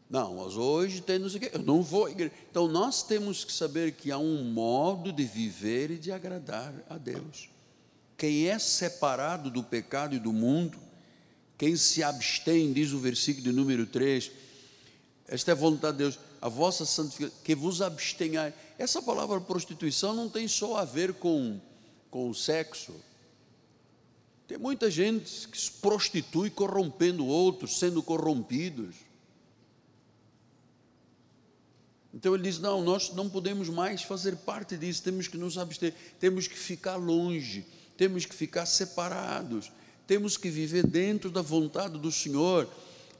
[0.09, 2.31] Não, mas hoje tem não sei o quê, eu não vou à igreja.
[2.49, 6.97] Então nós temos que saber que há um modo de viver e de agradar a
[6.97, 7.49] Deus.
[8.17, 10.77] Quem é separado do pecado e do mundo,
[11.57, 14.31] quem se abstém, diz o versículo de número 3,
[15.27, 18.53] esta é a vontade de Deus, a vossa santificação, que vos abstenhai.
[18.77, 21.59] Essa palavra prostituição não tem só a ver com,
[22.11, 22.93] com o sexo.
[24.47, 28.95] Tem muita gente que se prostitui corrompendo outros, sendo corrompidos.
[32.13, 35.95] Então ele diz: não, nós não podemos mais fazer parte disso, temos que nos abster,
[36.19, 37.65] temos que ficar longe,
[37.97, 39.71] temos que ficar separados
[40.05, 42.67] temos que viver dentro da vontade do Senhor,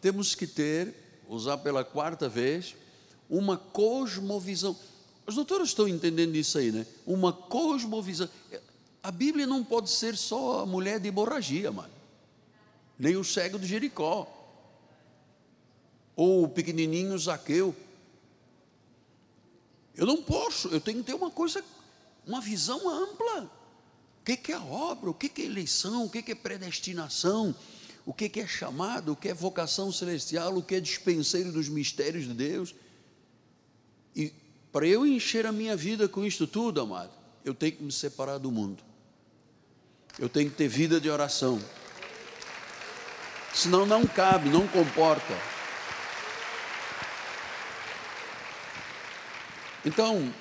[0.02, 0.94] temos que ter,
[1.28, 2.76] usar pela quarta vez,
[3.30, 4.78] uma cosmovisão.
[5.26, 6.86] Os doutores estão entendendo isso aí, né?
[7.06, 8.30] Uma cosmovisão.
[9.02, 11.94] A Bíblia não pode ser só a mulher de hemorragia, mano.
[13.00, 14.28] Nem o cego de Jericó.
[16.16, 17.74] Ou o pequenininho Zaqueu.
[19.96, 21.64] Eu não posso, eu tenho que ter uma coisa,
[22.28, 23.50] uma visão ampla.
[24.24, 25.10] O que é obra?
[25.10, 26.06] O que é eleição?
[26.06, 27.54] O que é predestinação?
[28.06, 29.12] O que é chamado?
[29.12, 30.56] O que é vocação celestial?
[30.56, 32.74] O que é dispenseiro dos mistérios de Deus?
[34.16, 34.32] E
[34.72, 37.12] para eu encher a minha vida com isto tudo, amado,
[37.44, 38.82] eu tenho que me separar do mundo.
[40.18, 41.62] Eu tenho que ter vida de oração.
[43.54, 45.38] Senão não cabe, não comporta.
[49.86, 50.34] Então,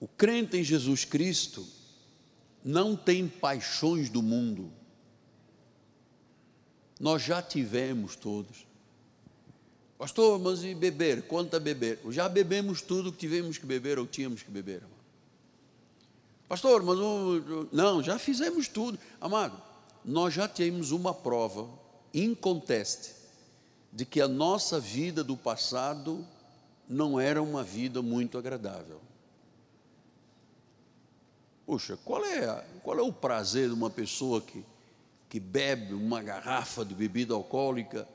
[0.00, 1.66] o crente em Jesus Cristo
[2.64, 4.70] não tem paixões do mundo.
[6.98, 8.66] Nós já tivemos todos.
[9.98, 11.22] Pastor, mas e beber?
[11.22, 12.00] Quanto a beber?
[12.10, 14.82] Já bebemos tudo que tivemos que beber ou tínhamos que beber.
[16.48, 16.98] Pastor, mas
[17.72, 18.98] não, já fizemos tudo.
[19.20, 19.60] Amado,
[20.04, 21.68] nós já temos uma prova
[22.12, 23.14] inconteste
[23.92, 26.26] de que a nossa vida do passado
[26.88, 29.00] não era uma vida muito agradável.
[31.66, 34.64] Puxa, qual é, qual é o prazer de uma pessoa que,
[35.28, 38.06] que bebe uma garrafa de bebida alcoólica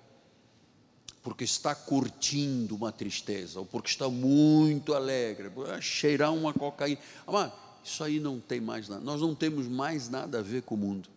[1.22, 7.00] porque está curtindo uma tristeza, ou porque está muito alegre, cheirar uma cocaína.
[7.28, 7.52] Mas
[7.84, 10.78] isso aí não tem mais nada, nós não temos mais nada a ver com o
[10.78, 11.10] mundo.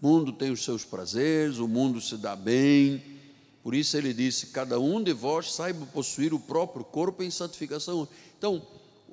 [0.00, 3.02] O mundo tem os seus prazeres, o mundo se dá bem,
[3.62, 8.08] por isso ele disse: cada um de vós saiba possuir o próprio corpo em santificação.
[8.38, 8.62] Então,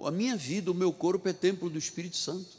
[0.02, 2.58] a minha vida, o meu corpo é templo do Espírito Santo.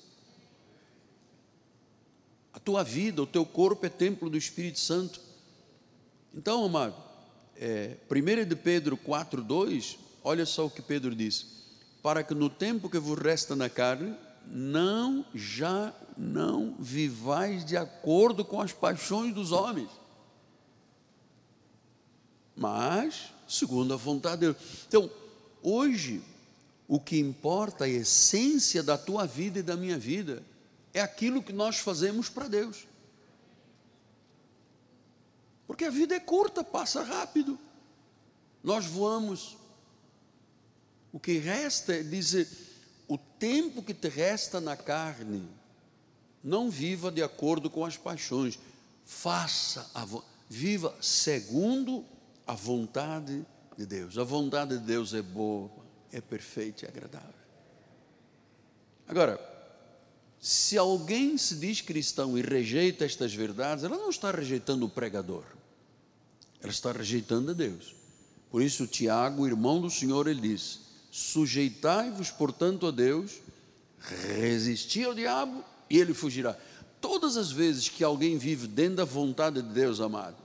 [2.52, 5.20] A tua vida, o teu corpo é templo do Espírito Santo.
[6.32, 6.94] Então, amado,
[7.56, 11.46] é, 1 de Pedro 4, 2, olha só o que Pedro diz:
[12.02, 14.14] para que no tempo que vos resta na carne,
[14.46, 19.90] não já não vivais de acordo com as paixões dos homens,
[22.54, 24.56] mas segundo a vontade de Deus.
[24.86, 25.10] Então,
[25.62, 26.22] hoje
[26.86, 30.42] o que importa, a essência da tua vida e da minha vida,
[30.92, 32.86] é aquilo que nós fazemos para Deus.
[35.66, 37.58] Porque a vida é curta, passa rápido.
[38.62, 39.56] Nós voamos.
[41.12, 42.48] O que resta é dizer:
[43.08, 45.48] o tempo que te resta na carne,
[46.42, 48.58] não viva de acordo com as paixões,
[49.04, 50.06] faça a
[50.48, 52.04] viva segundo
[52.46, 53.44] a vontade
[53.76, 54.18] de Deus.
[54.18, 55.70] A vontade de Deus é boa,
[56.16, 57.34] é perfeita e agradável.
[59.06, 59.38] Agora,
[60.40, 65.44] se alguém se diz cristão e rejeita estas verdades, ela não está rejeitando o pregador,
[66.60, 67.94] ela está rejeitando a Deus.
[68.50, 73.40] Por isso, Tiago, irmão do Senhor, ele diz: Sujeitai-vos, portanto, a Deus,
[73.98, 76.56] resisti ao diabo e ele fugirá.
[77.00, 80.36] Todas as vezes que alguém vive dentro da vontade de Deus, amado,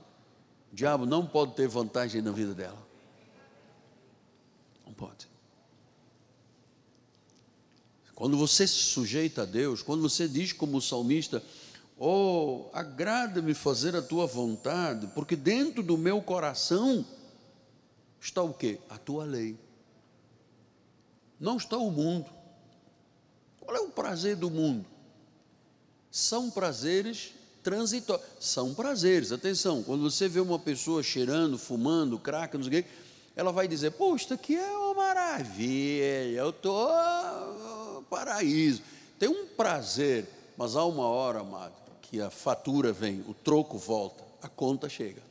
[0.72, 2.90] o diabo não pode ter vantagem na vida dela
[5.00, 5.29] pode.
[8.20, 11.42] Quando você se sujeita a Deus, quando você diz como o salmista,
[11.96, 17.02] oh, agrada-me fazer a tua vontade, porque dentro do meu coração
[18.20, 18.78] está o quê?
[18.90, 19.56] A tua lei.
[21.40, 22.26] Não está o mundo.
[23.58, 24.84] Qual é o prazer do mundo?
[26.10, 28.26] São prazeres transitórios.
[28.38, 32.88] São prazeres, atenção, quando você vê uma pessoa cheirando, fumando, crack, não sei o quê,
[33.34, 36.90] ela vai dizer, isto aqui é uma maravilha, eu estou
[38.10, 38.82] paraíso.
[39.18, 44.24] Tem um prazer, mas há uma hora, amado, que a fatura vem, o troco volta,
[44.42, 45.22] a conta chega.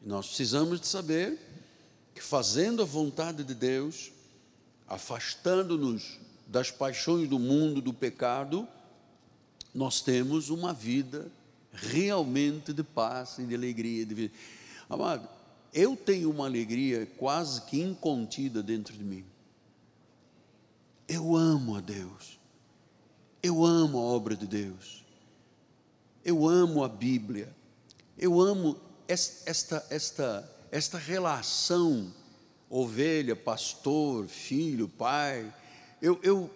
[0.00, 1.38] E nós precisamos de saber
[2.14, 4.12] que fazendo a vontade de Deus,
[4.86, 8.66] afastando-nos das paixões do mundo, do pecado,
[9.74, 11.30] nós temos uma vida
[11.72, 14.04] realmente de paz e de alegria.
[14.04, 14.34] De vida.
[14.88, 15.26] Amado,
[15.72, 19.24] eu tenho uma alegria quase que incontida dentro de mim.
[21.08, 22.38] Eu amo a Deus.
[23.42, 25.04] Eu amo a obra de Deus.
[26.24, 27.54] Eu amo a Bíblia.
[28.18, 32.12] Eu amo esta, esta, esta relação
[32.68, 35.52] ovelha, pastor, filho, pai.
[36.00, 36.50] Eu, eu,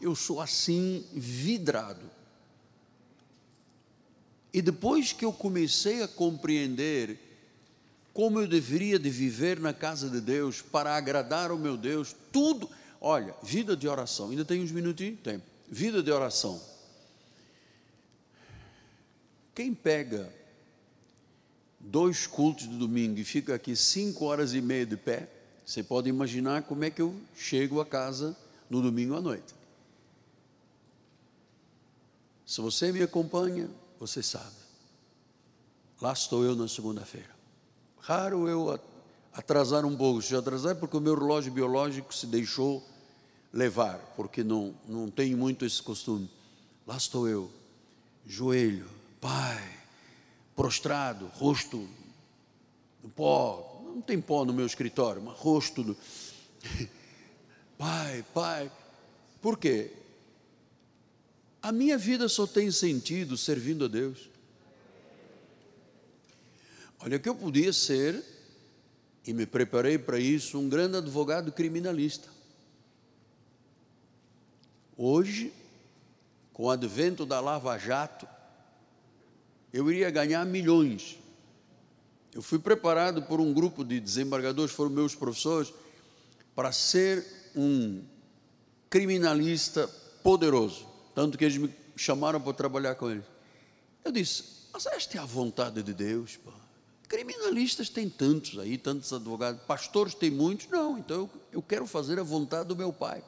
[0.00, 2.10] eu sou assim vidrado.
[4.52, 7.31] E depois que eu comecei a compreender
[8.12, 12.68] como eu deveria de viver na casa de Deus para agradar o meu Deus, tudo,
[13.00, 15.18] olha, vida de oração, ainda tem uns minutinhos?
[15.20, 15.42] Tem.
[15.68, 16.60] Vida de oração.
[19.54, 20.32] Quem pega
[21.80, 25.28] dois cultos de domingo e fica aqui cinco horas e meia de pé,
[25.64, 28.36] você pode imaginar como é que eu chego a casa
[28.68, 29.54] no domingo à noite.
[32.46, 34.56] Se você me acompanha, você sabe.
[36.00, 37.41] Lá estou eu na segunda-feira.
[38.02, 38.80] Raro eu
[39.32, 40.20] atrasar um pouco.
[40.20, 42.84] Se atrasar é porque o meu relógio biológico se deixou
[43.52, 46.28] levar, porque não, não tenho muito esse costume.
[46.84, 47.48] Lá estou eu,
[48.26, 48.88] joelho,
[49.20, 49.62] pai,
[50.56, 51.88] prostrado, rosto
[53.02, 53.80] no pó.
[53.84, 55.96] Não tem pó no meu escritório, mas rosto do.
[57.76, 58.70] Pai, pai.
[59.40, 59.90] Por quê?
[61.60, 64.30] A minha vida só tem sentido servindo a Deus.
[67.04, 68.22] Olha que eu podia ser,
[69.26, 72.28] e me preparei para isso, um grande advogado criminalista.
[74.96, 75.52] Hoje,
[76.52, 78.24] com o advento da Lava Jato,
[79.72, 81.18] eu iria ganhar milhões.
[82.32, 85.74] Eu fui preparado por um grupo de desembargadores, foram meus professores,
[86.54, 87.26] para ser
[87.56, 88.04] um
[88.88, 89.88] criminalista
[90.22, 90.86] poderoso.
[91.16, 93.24] Tanto que eles me chamaram para trabalhar com eles.
[94.04, 96.61] Eu disse: Mas esta é a vontade de Deus, pá.
[97.12, 102.18] Criminalistas tem tantos aí, tantos advogados, pastores tem muitos, não, então eu, eu quero fazer
[102.18, 103.22] a vontade do meu pai.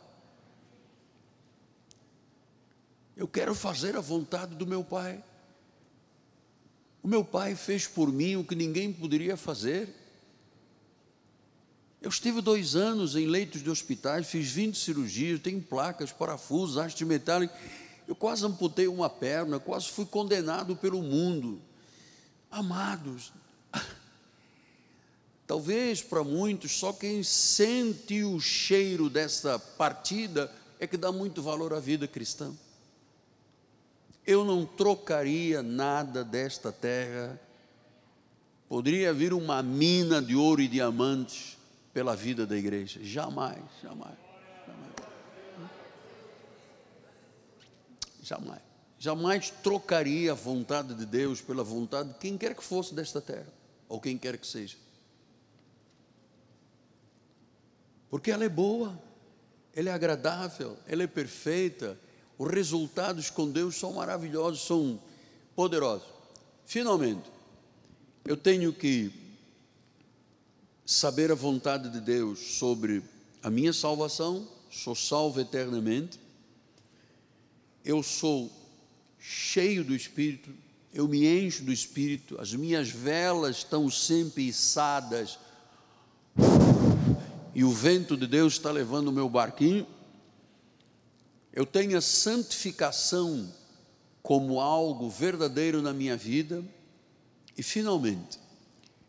[3.15, 5.23] Eu quero fazer a vontade do meu pai.
[7.03, 9.95] O meu pai fez por mim o que ninguém poderia fazer.
[12.01, 17.05] Eu estive dois anos em leitos de hospitais, fiz 20 cirurgias, tenho placas, parafusos, haste
[17.05, 17.55] metálicos.
[18.09, 21.61] Eu quase amputei uma perna, quase fui condenado pelo mundo.
[22.51, 23.31] Amados,
[25.55, 31.73] Talvez para muitos, só quem sente o cheiro dessa partida é que dá muito valor
[31.73, 32.53] à vida cristã.
[34.27, 37.41] Eu não trocaria nada desta terra.
[38.69, 41.57] Poderia vir uma mina de ouro e diamantes
[41.93, 42.99] pela vida da igreja.
[43.05, 44.19] Jamais, jamais,
[44.67, 44.97] jamais.
[48.25, 48.63] Jamais.
[48.99, 53.53] Jamais trocaria a vontade de Deus pela vontade de quem quer que fosse desta terra,
[53.89, 54.83] ou quem quer que seja.
[58.15, 58.97] Porque ela é boa,
[59.75, 61.99] ela é agradável, ela é perfeita,
[62.39, 65.03] os resultados com Deus são maravilhosos, são
[65.57, 66.07] poderosos.
[66.65, 67.29] Finalmente,
[68.25, 69.11] eu tenho que
[70.87, 73.03] saber a vontade de Deus sobre
[73.43, 76.21] a minha salvação, sou salvo eternamente,
[77.85, 78.49] eu sou
[79.19, 80.55] cheio do Espírito,
[80.93, 85.37] eu me encho do Espírito, as minhas velas estão sempre içadas
[87.55, 89.87] e o vento de Deus está levando o meu barquinho,
[91.53, 93.53] eu tenho a santificação
[94.23, 96.65] como algo verdadeiro na minha vida,
[97.57, 98.41] e finalmente,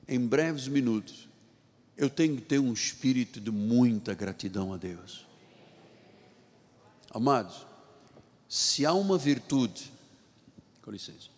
[0.07, 1.27] em breves minutos,
[1.97, 5.25] eu tenho que ter um espírito de muita gratidão a Deus.
[7.09, 7.65] Amados,
[8.47, 9.91] se há uma virtude,
[10.81, 11.35] com licença,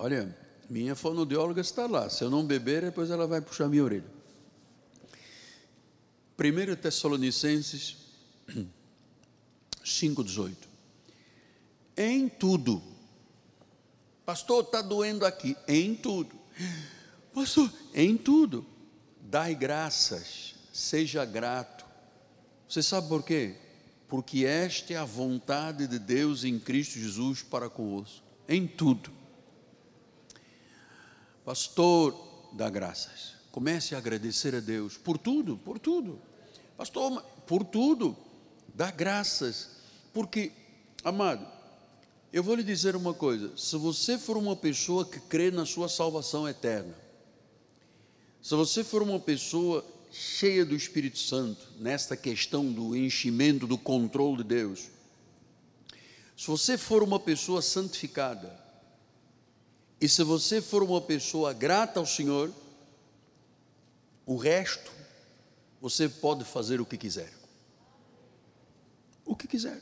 [0.00, 0.32] Olha,
[0.68, 2.10] minha fonoaudióloga está lá.
[2.10, 4.18] Se eu não beber, depois ela vai puxar minha orelha.
[6.38, 7.96] 1 Tessalonicenses
[9.84, 10.54] 5,18.
[11.96, 12.82] Em tudo.
[14.24, 15.56] Pastor, está doendo aqui.
[15.66, 16.36] Em tudo.
[17.34, 18.64] Pastor, em tudo.
[19.20, 21.84] Dai graças, seja grato.
[22.68, 23.56] Você sabe por quê?
[24.06, 28.22] Porque esta é a vontade de Deus em Cristo Jesus para convosco.
[28.48, 29.17] Em tudo.
[31.48, 32.14] Pastor,
[32.52, 33.32] dá graças.
[33.50, 36.20] Comece a agradecer a Deus por tudo, por tudo.
[36.76, 38.14] Pastor, por tudo.
[38.74, 39.70] Dá graças.
[40.12, 40.52] Porque,
[41.02, 41.48] amado,
[42.34, 45.88] eu vou lhe dizer uma coisa: se você for uma pessoa que crê na sua
[45.88, 46.94] salvação eterna,
[48.42, 49.82] se você for uma pessoa
[50.12, 54.90] cheia do Espírito Santo, nesta questão do enchimento, do controle de Deus,
[56.36, 58.67] se você for uma pessoa santificada,
[60.00, 62.52] e se você for uma pessoa grata ao Senhor,
[64.24, 64.90] o resto
[65.80, 67.32] você pode fazer o que quiser.
[69.24, 69.80] O que quiser.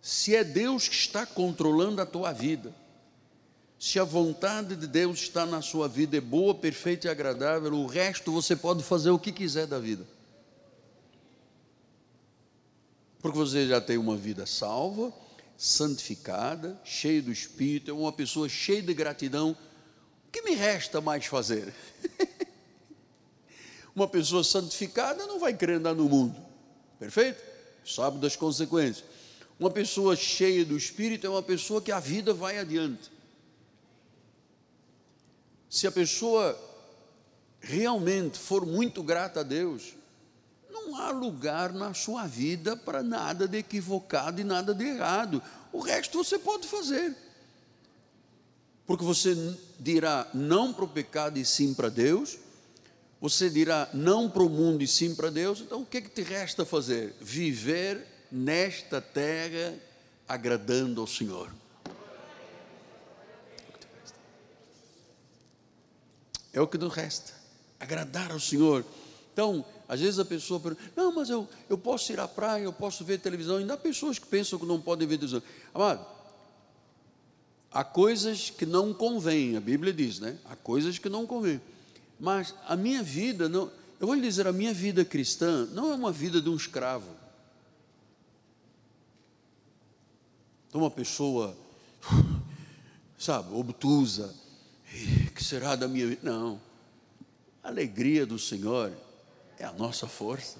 [0.00, 2.74] Se é Deus que está controlando a tua vida,
[3.78, 7.86] se a vontade de Deus está na sua vida, é boa, perfeita e agradável, o
[7.86, 10.04] resto você pode fazer o que quiser da vida.
[13.20, 15.12] Porque você já tem uma vida salva,
[15.62, 19.56] santificada, cheia do Espírito, é uma pessoa cheia de gratidão.
[20.26, 21.72] O que me resta mais fazer?
[23.94, 26.34] Uma pessoa santificada não vai querer andar no mundo,
[26.98, 27.40] perfeito?
[27.86, 29.04] Sabe das consequências.
[29.56, 33.12] Uma pessoa cheia do Espírito é uma pessoa que a vida vai adiante.
[35.70, 36.58] Se a pessoa
[37.60, 39.94] realmente for muito grata a Deus,
[40.86, 45.42] não há lugar na sua vida para nada de equivocado e nada de errado.
[45.72, 47.16] O resto você pode fazer.
[48.86, 49.34] Porque você
[49.78, 52.38] dirá não para o pecado e sim para Deus,
[53.20, 56.10] você dirá não para o mundo e sim para Deus, então o que, é que
[56.10, 57.14] te resta fazer?
[57.20, 59.74] Viver nesta terra
[60.28, 61.52] agradando ao Senhor.
[66.52, 67.32] É o que nos resta,
[67.80, 68.84] agradar ao Senhor.
[69.32, 72.72] Então, às vezes a pessoa pergunta, não, mas eu, eu posso ir à praia, eu
[72.72, 73.58] posso ver televisão.
[73.58, 75.42] Ainda há pessoas que pensam que não podem ver televisão.
[75.74, 76.06] Amado,
[77.70, 80.38] há coisas que não convêm, a Bíblia diz, né?
[80.46, 81.60] Há coisas que não convêm.
[82.18, 83.70] Mas a minha vida, não,
[84.00, 87.14] eu vou lhe dizer, a minha vida cristã não é uma vida de um escravo.
[90.70, 91.54] De uma pessoa,
[93.18, 94.34] sabe, obtusa,
[95.34, 96.20] que será da minha vida?
[96.22, 96.58] Não.
[97.62, 98.90] A alegria do Senhor
[99.62, 100.58] é a nossa força.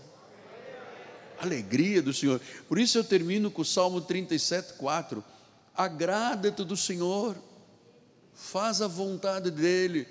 [1.39, 2.41] Alegria do Senhor.
[2.69, 5.23] Por isso eu termino com o Salmo 37, 4.
[5.75, 7.37] Agrada-te do Senhor,
[8.35, 10.07] faz a vontade dEle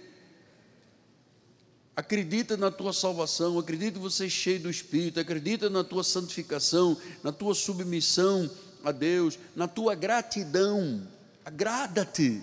[1.95, 6.97] Acredita na tua salvação, acredita que você é cheio do Espírito, acredita na tua santificação,
[7.21, 8.49] na tua submissão
[8.83, 11.05] a Deus, na tua gratidão.
[11.43, 12.41] Agrada-te,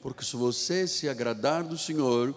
[0.00, 2.34] porque se você se agradar do Senhor,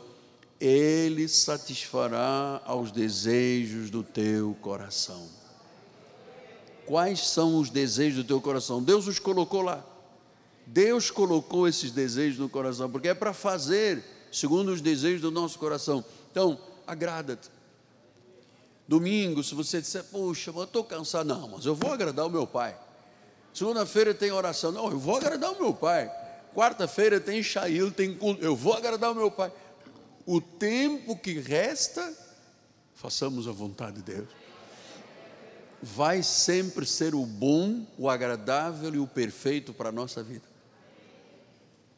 [0.59, 5.27] Ele satisfará aos desejos do teu coração.
[6.85, 8.81] Quais são os desejos do teu coração?
[8.81, 9.85] Deus os colocou lá.
[10.65, 15.57] Deus colocou esses desejos no coração, porque é para fazer segundo os desejos do nosso
[15.59, 16.03] coração.
[16.31, 17.49] Então, agrada-te.
[18.87, 22.47] Domingo, se você disser, puxa, eu estou cansado, não, mas eu vou agradar o meu
[22.47, 22.77] pai.
[23.53, 26.09] Segunda-feira tem oração, não, eu vou agradar o meu pai.
[26.55, 29.51] Quarta-feira tem Shail, tem culto, eu vou agradar o meu pai.
[30.27, 32.13] O tempo que resta,
[32.93, 34.27] façamos a vontade de Deus.
[35.81, 40.43] Vai sempre ser o bom, o agradável e o perfeito para a nossa vida.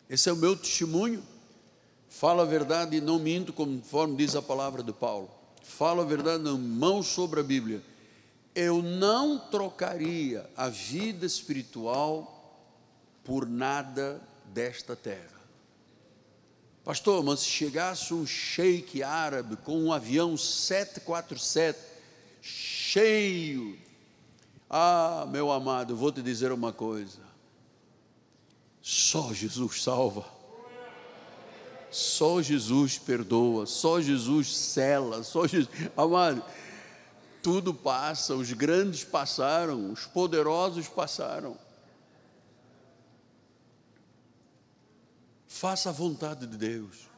[0.08, 1.24] Esse é o meu testemunho.
[2.08, 5.32] Fala a verdade e não minto, conforme diz a palavra de Paulo.
[5.64, 7.82] Fala a verdade, não mão sobre a Bíblia.
[8.54, 12.62] Eu não trocaria a vida espiritual
[13.24, 14.22] por nada
[14.54, 15.39] desta terra.
[16.90, 21.78] Pastor, mas se chegasse um sheik árabe com um avião 747
[22.42, 23.78] cheio,
[24.68, 27.20] ah, meu amado, vou te dizer uma coisa:
[28.82, 30.26] só Jesus salva.
[31.92, 35.70] Só Jesus perdoa, só Jesus cela, só Jesus.
[35.96, 36.44] Amado,
[37.44, 41.56] tudo passa, os grandes passaram, os poderosos passaram.
[45.60, 47.10] Faça a vontade de Deus.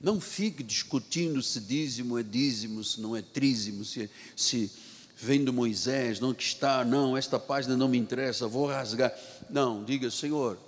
[0.00, 4.68] Não fique discutindo se dízimo é dízimo, se não é trízimo, se, se
[5.16, 9.16] vem de Moisés, não que está, não, esta página não me interessa, vou rasgar.
[9.48, 10.58] Não, diga, Senhor,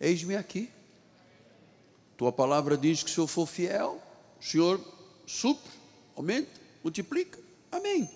[0.00, 0.68] eis-me aqui.
[2.16, 4.02] Tua palavra diz que se eu for fiel,
[4.40, 4.80] o Senhor
[5.24, 5.70] supre,
[6.16, 7.38] aumenta, multiplica.
[7.70, 8.10] Amém.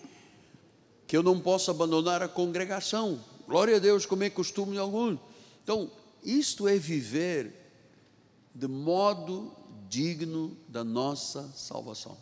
[1.07, 3.25] Que eu não possa abandonar a congregação.
[3.47, 5.21] Glória a Deus, como é costume de alguns.
[5.63, 5.89] Então,
[6.25, 7.58] isto é viver
[8.55, 9.53] de modo
[9.89, 12.17] digno da nossa salvação.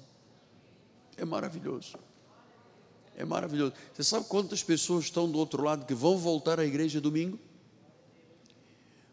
[1.16, 1.98] É maravilhoso.
[3.16, 3.72] É maravilhoso.
[3.94, 7.38] Você sabe quantas pessoas estão do outro lado que vão voltar à igreja domingo?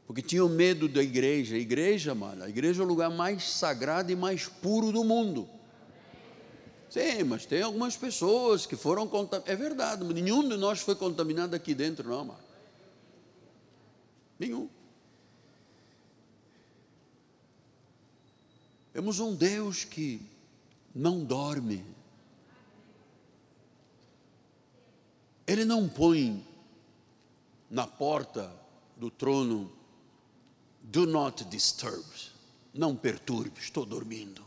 [0.05, 1.55] Porque tinham medo da igreja.
[1.55, 5.49] A igreja, mano, a igreja é o lugar mais sagrado e mais puro do mundo.
[6.89, 9.51] Sim, mas tem algumas pessoas que foram contaminadas.
[9.51, 12.39] É verdade, nenhum de nós foi contaminado aqui dentro, não, mano.
[14.37, 14.69] Nenhum.
[18.93, 20.21] Temos um Deus que
[20.93, 21.83] não dorme.
[25.47, 26.45] Ele não põe
[27.69, 28.53] na porta
[28.95, 29.71] do trono,
[30.81, 32.05] do not disturb,
[32.71, 34.43] não perturbe, estou dormindo.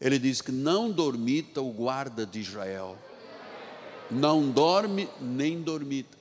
[0.00, 2.96] Ele diz que não dormita o guarda de Israel,
[4.10, 6.16] não dorme nem dormita.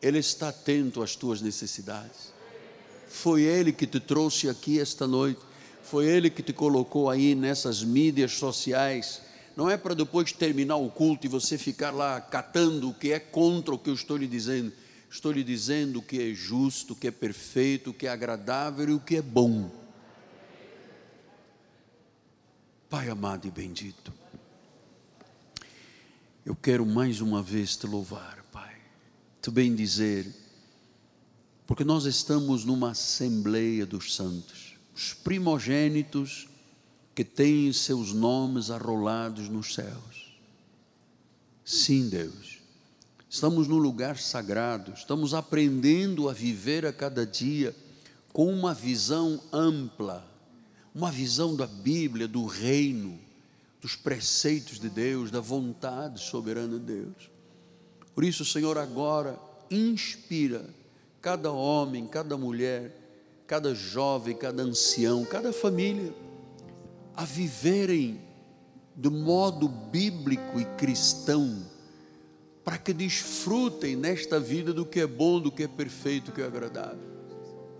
[0.00, 2.32] Ele está atento às tuas necessidades.
[3.06, 5.49] Foi Ele que te trouxe aqui esta noite,
[5.90, 9.22] foi Ele que te colocou aí nessas mídias sociais
[9.56, 13.18] não é para depois terminar o culto e você ficar lá catando o que é
[13.18, 14.72] contra o que eu estou lhe dizendo.
[15.10, 18.88] Estou lhe dizendo o que é justo, o que é perfeito, o que é agradável
[18.88, 19.68] e o que é bom.
[22.88, 24.12] Pai amado e bendito,
[26.46, 28.74] eu quero mais uma vez te louvar, Pai,
[29.40, 30.26] te bem dizer,
[31.66, 34.59] porque nós estamos numa assembleia dos santos,
[35.00, 36.46] os primogênitos
[37.14, 40.30] que têm seus nomes arrolados nos céus.
[41.64, 42.58] Sim, Deus.
[43.28, 47.74] Estamos num lugar sagrado, estamos aprendendo a viver a cada dia
[48.30, 50.22] com uma visão ampla,
[50.94, 53.18] uma visão da Bíblia, do reino,
[53.80, 57.30] dos preceitos de Deus, da vontade soberana de Deus.
[58.14, 59.40] Por isso, Senhor, agora
[59.70, 60.68] inspira
[61.22, 62.99] cada homem, cada mulher,
[63.50, 66.14] cada jovem, cada ancião, cada família
[67.16, 68.20] a viverem
[68.94, 71.66] de modo bíblico e cristão,
[72.62, 76.42] para que desfrutem nesta vida do que é bom, do que é perfeito, do que
[76.42, 77.00] é agradável.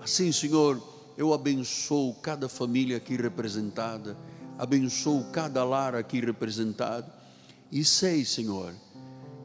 [0.01, 0.83] Assim, Senhor,
[1.17, 4.17] eu abençoo cada família aqui representada,
[4.59, 7.09] abençoo cada lar aqui representado,
[7.71, 8.75] e sei, Senhor,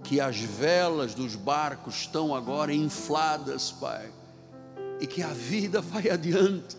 [0.03, 4.09] que as velas dos barcos estão agora infladas, Pai,
[4.99, 6.77] e que a vida vai adiante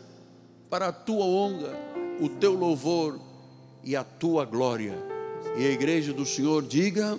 [0.70, 1.76] para a tua honra
[2.20, 3.20] o teu louvor
[3.84, 4.96] e a tua glória.
[5.56, 7.18] E a igreja do Senhor diga: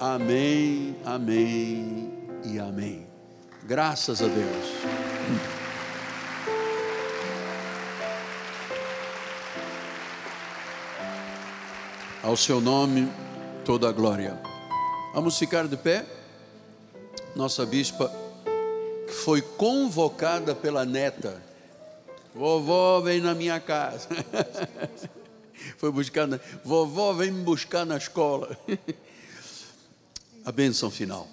[0.00, 2.12] Amém, Amém
[2.44, 3.06] e Amém.
[3.64, 4.66] Graças a Deus.
[12.22, 13.08] Ao seu nome,
[13.64, 14.40] toda a glória.
[15.12, 16.04] Vamos ficar de pé.
[17.34, 18.12] Nossa bispa,
[19.12, 21.52] foi convocada pela neta
[22.34, 24.08] Vovó vem na minha casa.
[25.76, 26.40] Foi buscar, na...
[26.64, 28.56] vovó vem me buscar na escola.
[30.44, 31.28] A bênção final.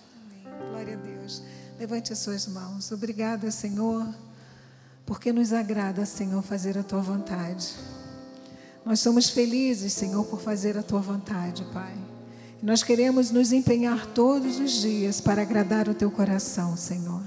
[0.69, 1.41] Glória a Deus.
[1.79, 2.91] Levante as suas mãos.
[2.91, 4.07] Obrigada, Senhor,
[5.03, 7.73] porque nos agrada, Senhor, fazer a tua vontade.
[8.85, 11.97] Nós somos felizes, Senhor, por fazer a tua vontade, Pai.
[12.61, 17.23] Nós queremos nos empenhar todos os dias para agradar o teu coração, Senhor.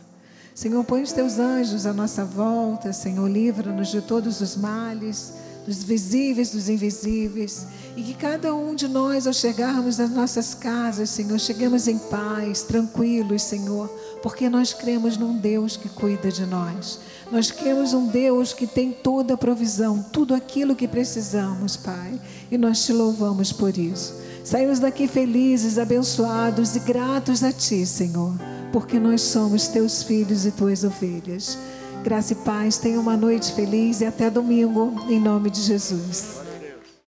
[0.54, 5.32] Senhor, põe os teus anjos à nossa volta, Senhor, livra-nos de todos os males,
[5.66, 11.08] dos visíveis, dos invisíveis, e que cada um de nós, ao chegarmos às nossas casas,
[11.08, 13.88] Senhor, cheguemos em paz, tranquilos, Senhor,
[14.22, 16.98] porque nós cremos num Deus que cuida de nós.
[17.30, 22.58] Nós cremos um Deus que tem toda a provisão, tudo aquilo que precisamos, Pai, e
[22.58, 24.14] nós te louvamos por isso.
[24.44, 30.50] Saímos daqui felizes, abençoados e gratos a Ti, Senhor porque nós somos teus filhos e
[30.50, 31.58] tuas ovelhas.
[32.02, 36.40] Graça e paz, tenha uma noite feliz e até domingo, em nome de Jesus.